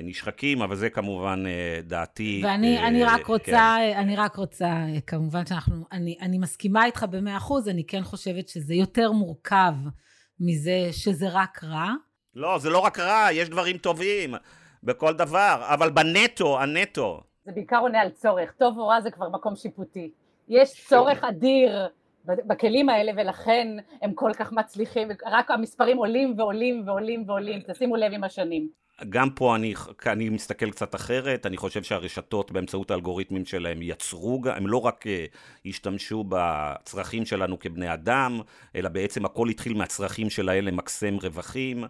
[0.03, 1.43] נשחקים, אבל זה כמובן
[1.83, 2.41] דעתי.
[2.45, 3.97] ואני אה, אני רק רוצה, כן.
[3.97, 8.73] אני רק רוצה, כמובן שאנחנו, אני, אני מסכימה איתך במאה אחוז, אני כן חושבת שזה
[8.73, 9.73] יותר מורכב
[10.39, 11.89] מזה שזה רק רע.
[12.35, 14.33] לא, זה לא רק רע, יש דברים טובים
[14.83, 17.23] בכל דבר, אבל בנטו, הנטו.
[17.45, 20.11] זה בעיקר עונה על צורך, טוב או רע זה כבר מקום שיפוטי.
[20.49, 21.87] יש צורך אדיר
[22.25, 23.67] בכלים האלה ולכן
[24.01, 28.69] הם כל כך מצליחים, רק המספרים עולים ועולים ועולים ועולים, תשימו לב עם השנים.
[29.09, 29.73] גם פה אני,
[30.05, 35.25] אני מסתכל קצת אחרת, אני חושב שהרשתות באמצעות האלגוריתמים שלהם יצרו, הם לא רק אה,
[35.65, 38.39] השתמשו בצרכים שלנו כבני אדם,
[38.75, 41.83] אלא בעצם הכל התחיל מהצרכים שלהם למקסם רווחים.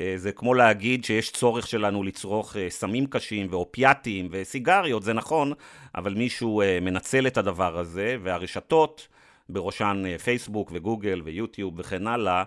[0.00, 5.52] אה, זה כמו להגיד שיש צורך שלנו לצרוך אה, סמים קשים ואופיאטים וסיגריות, זה נכון,
[5.94, 9.08] אבל מישהו מנצל את הדבר הזה, והרשתות,
[9.48, 12.44] בראשן פייסבוק וגוגל ויוטיוב וכן הלאה, אה,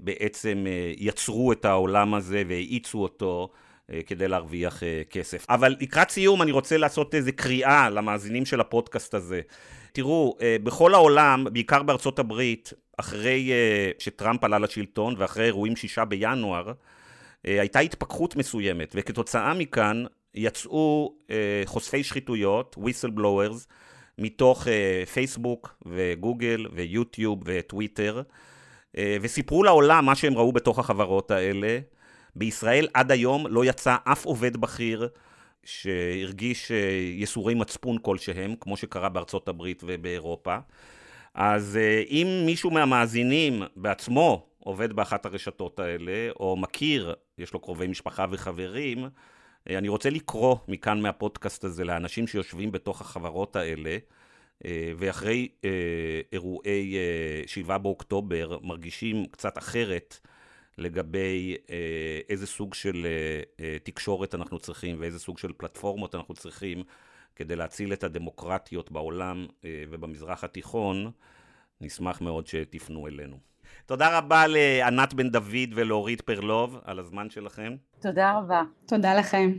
[0.00, 3.48] בעצם אה, יצרו את העולם הזה והאיצו אותו
[3.92, 5.46] אה, כדי להרוויח כסף.
[5.48, 9.40] אבל לקראת סיום אני רוצה לעשות איזה קריאה למאזינים של הפודקאסט הזה.
[9.92, 13.50] תראו, בכל העולם, בעיקר בארצות הברית, אחרי
[13.98, 16.72] שטראמפ עלה לשלטון ואחרי אירועים שישה בינואר,
[17.44, 21.14] הייתה התפכחות מסוימת, וכתוצאה מכאן יצאו
[21.64, 23.66] חושפי שחיתויות, whistleblowers,
[24.18, 24.66] מתוך
[25.12, 28.22] פייסבוק וגוגל ויוטיוב וטוויטר,
[29.20, 31.78] וסיפרו לעולם מה שהם ראו בתוך החברות האלה.
[32.36, 35.08] בישראל עד היום לא יצא אף עובד בכיר
[35.64, 36.72] שהרגיש
[37.16, 40.56] יסורי מצפון כלשהם, כמו שקרה בארצות הברית ובאירופה.
[41.34, 41.78] אז
[42.10, 49.08] אם מישהו מהמאזינים בעצמו עובד באחת הרשתות האלה, או מכיר, יש לו קרובי משפחה וחברים,
[49.70, 53.98] אה, אני רוצה לקרוא מכאן מהפודקאסט הזה לאנשים שיושבים בתוך החברות האלה, אה,
[54.96, 55.70] ואחרי אה,
[56.32, 56.94] אירועי
[57.46, 60.18] 7 באוקטובר מרגישים קצת אחרת
[60.78, 61.56] לגבי
[62.28, 63.06] איזה סוג של
[63.82, 66.82] תקשורת אנחנו צריכים ואיזה סוג של פלטפורמות אנחנו צריכים
[67.36, 69.46] כדי להציל את הדמוקרטיות בעולם
[69.90, 71.10] ובמזרח התיכון,
[71.80, 73.38] נשמח מאוד שתפנו אלינו.
[73.86, 77.76] תודה רבה לענת בן דוד ולאורית פרלוב על הזמן שלכם.
[78.00, 78.62] תודה רבה.
[78.86, 79.52] תודה לכם.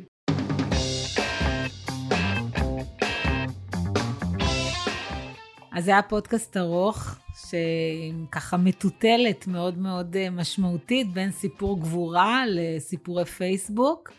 [5.78, 7.16] אז זה היה פודקאסט ארוך,
[7.50, 14.12] שככה מטוטלת מאוד מאוד אה, משמעותית בין סיפור גבורה לסיפורי פייסבוק.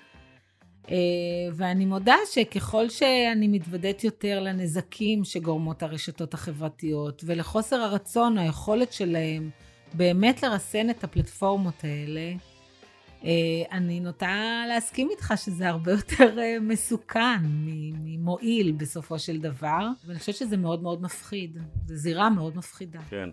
[0.90, 0.96] אה,
[1.52, 9.50] ואני מודה שככל שאני מתוודעת יותר לנזקים שגורמות הרשתות החברתיות ולחוסר הרצון, היכולת שלהם
[9.94, 12.32] באמת לרסן את הפלטפורמות האלה,
[13.72, 17.40] אני נוטה להסכים איתך שזה הרבה יותר אה, מסוכן
[18.04, 21.58] ממועיל בסופו של דבר, ואני חושבת שזה מאוד מאוד מפחיד.
[21.86, 23.00] זו זירה מאוד מפחידה.
[23.10, 23.28] כן.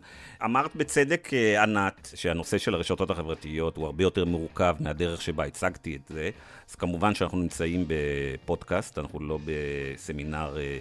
[0.45, 5.95] אמרת בצדק, אה, ענת, שהנושא של הרשתות החברתיות הוא הרבה יותר מורכב מהדרך שבה הצגתי
[5.95, 6.29] את זה,
[6.69, 10.57] אז כמובן שאנחנו נמצאים בפודקאסט, אנחנו לא בסמינר...
[10.57, 10.77] אה,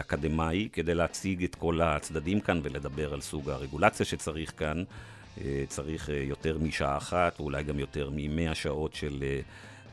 [0.00, 4.84] אקדמאי, כדי להציג את כל הצדדים כאן ולדבר על סוג הרגולציה שצריך כאן.
[5.44, 9.24] אה, צריך אה, יותר משעה אחת, ואולי גם יותר ממאה שעות של,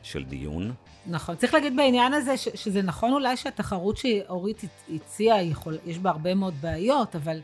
[0.02, 0.72] של דיון.
[1.06, 1.36] נכון.
[1.36, 4.62] צריך להגיד בעניין הזה ש, שזה נכון אולי שהתחרות שאורית
[4.94, 7.40] הציעה, יכול, יש בה הרבה מאוד בעיות, אבל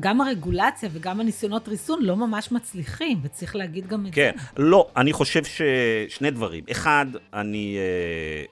[0.00, 4.42] גם הרגולציה וגם הניסיונות ריסון לא ממש מצליחים, וצריך להגיד גם את כן, זה.
[4.42, 6.64] כן, לא, אני חושב ששני דברים.
[6.70, 7.76] אחד, אני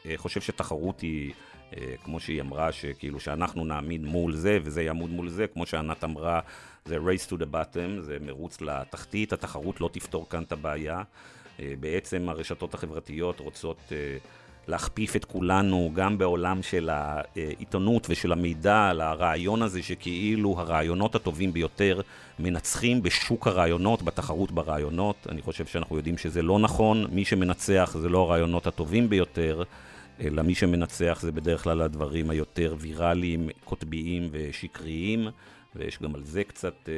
[0.06, 1.32] אה, חושב שתחרות היא...
[1.76, 6.04] אה, כמו שהיא אמרה, שכאילו שאנחנו נעמיד מול זה וזה יעמוד מול זה, כמו שענת
[6.04, 6.40] אמרה,
[6.84, 11.02] זה race to the bottom, זה מרוץ לתחתית, התחרות לא תפתור כאן את הבעיה.
[11.60, 14.16] אה, בעצם הרשתות החברתיות רוצות אה,
[14.68, 22.00] להכפיף את כולנו, גם בעולם של העיתונות ושל המידע, לרעיון הזה שכאילו הרעיונות הטובים ביותר
[22.38, 25.26] מנצחים בשוק הרעיונות, בתחרות ברעיונות.
[25.28, 29.62] אני חושב שאנחנו יודעים שזה לא נכון, מי שמנצח זה לא הרעיונות הטובים ביותר.
[30.20, 35.28] אלא מי שמנצח זה בדרך כלל הדברים היותר ויראליים, קוטביים ושקריים,
[35.76, 36.94] ויש גם על זה קצת אה,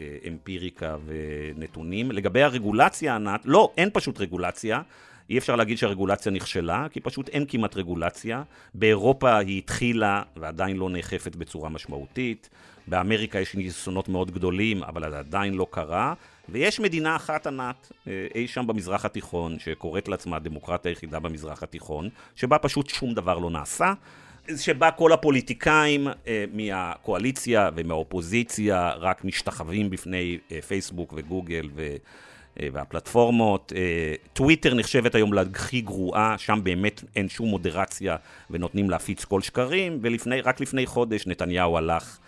[0.00, 2.12] אה, אמפיריקה ונתונים.
[2.12, 4.82] לגבי הרגולציה, ענת, לא, אין פשוט רגולציה.
[5.30, 8.42] אי אפשר להגיד שהרגולציה נכשלה, כי פשוט אין כמעט רגולציה.
[8.74, 12.48] באירופה היא התחילה ועדיין לא נאכפת בצורה משמעותית.
[12.86, 16.14] באמריקה יש ניסיונות מאוד גדולים, אבל זה עדיין לא קרה.
[16.48, 22.08] ויש מדינה אחת ענת, אה, אי שם במזרח התיכון, שקוראת לעצמה הדמוקרטיה היחידה במזרח התיכון,
[22.36, 23.92] שבה פשוט שום דבר לא נעשה.
[24.56, 31.96] שבה כל הפוליטיקאים אה, מהקואליציה ומהאופוזיציה רק משתחווים בפני אה, פייסבוק וגוגל ו,
[32.60, 33.72] אה, והפלטפורמות.
[33.76, 38.16] אה, טוויטר נחשבת היום להכי גרועה, שם באמת אין שום מודרציה
[38.50, 42.18] ונותנים להפיץ כל שקרים, ורק לפני חודש נתניהו הלך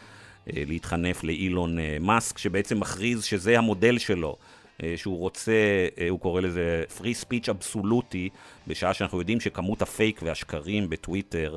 [0.57, 4.37] אה, להתחנף לאילון אה, מאסק, שבעצם מכריז שזה המודל שלו.
[4.83, 5.53] אה, שהוא רוצה,
[6.11, 8.29] הוא קורא לזה free speech אבסולוטי,
[8.67, 11.57] בשעה שאנחנו יודעים שכמות הפייק והשקרים בטוויטר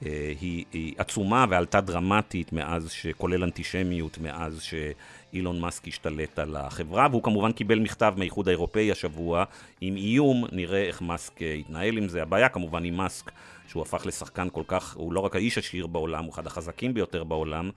[0.00, 7.22] היא, היא עצומה ועלתה דרמטית מאז, כולל אנטישמיות, מאז שאילון מאסק השתלט על החברה, והוא
[7.22, 9.44] כמובן קיבל מכתב מהאיחוד האירופאי השבוע
[9.80, 12.22] עם איום, נראה איך מאסק יתנהל עם זה.
[12.22, 13.30] הבעיה כמובן עם מאסק
[13.68, 17.24] שהוא הפך לשחקן כל כך, הוא לא רק האיש עשיר בעולם, הוא אחד החזקים ביותר
[17.24, 17.70] בעולם,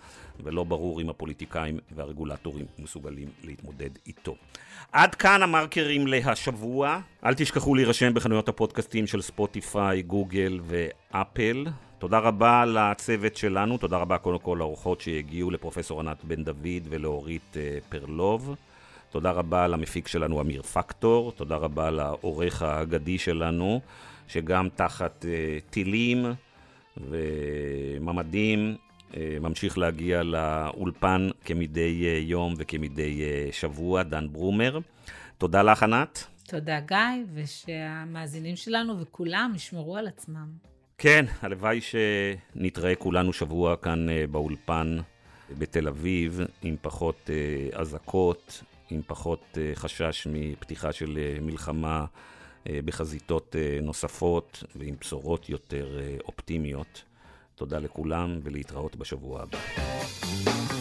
[0.44, 4.36] ולא ברור אם הפוליטיקאים והרגולטורים מסוגלים להתמודד איתו.
[4.92, 7.00] עד כאן המרקרים להשבוע.
[7.26, 11.66] אל תשכחו להירשם בחנויות הפודקאסטים של ספוטיפיי, גוגל ואפל.
[12.00, 17.58] תודה רבה לצוות שלנו, תודה רבה קודם כל לאורחות שהגיעו לפרופסור ענת בן דוד ולאורית
[17.58, 18.56] אה, פרלוב.
[19.12, 23.82] תודה רבה למפיק שלנו אמיר פקטור, תודה רבה לעורך האגדי שלנו,
[24.28, 26.26] שגם תחת uh, טילים
[26.98, 28.76] וממדים
[29.12, 33.22] uh, ממשיך להגיע לאולפן כמדי יום וכמדי
[33.52, 34.80] שבוע, דן ברומר.
[35.38, 36.28] תודה לך, ענת.
[36.48, 36.98] תודה, גיא,
[37.34, 40.70] ושהמאזינים שלנו וכולם ישמרו על עצמם.
[41.00, 44.98] כן, הלוואי שנתראה כולנו שבוע כאן uh, באולפן
[45.58, 47.30] בתל אביב, עם פחות
[47.74, 52.06] אזעקות, עם פחות חשש מפתיחה של מלחמה.
[52.70, 57.04] אה, בחזיתות אה, נוספות ועם בשורות יותר אה, אופטימיות.
[57.56, 60.79] תודה לכולם ולהתראות בשבוע הבא.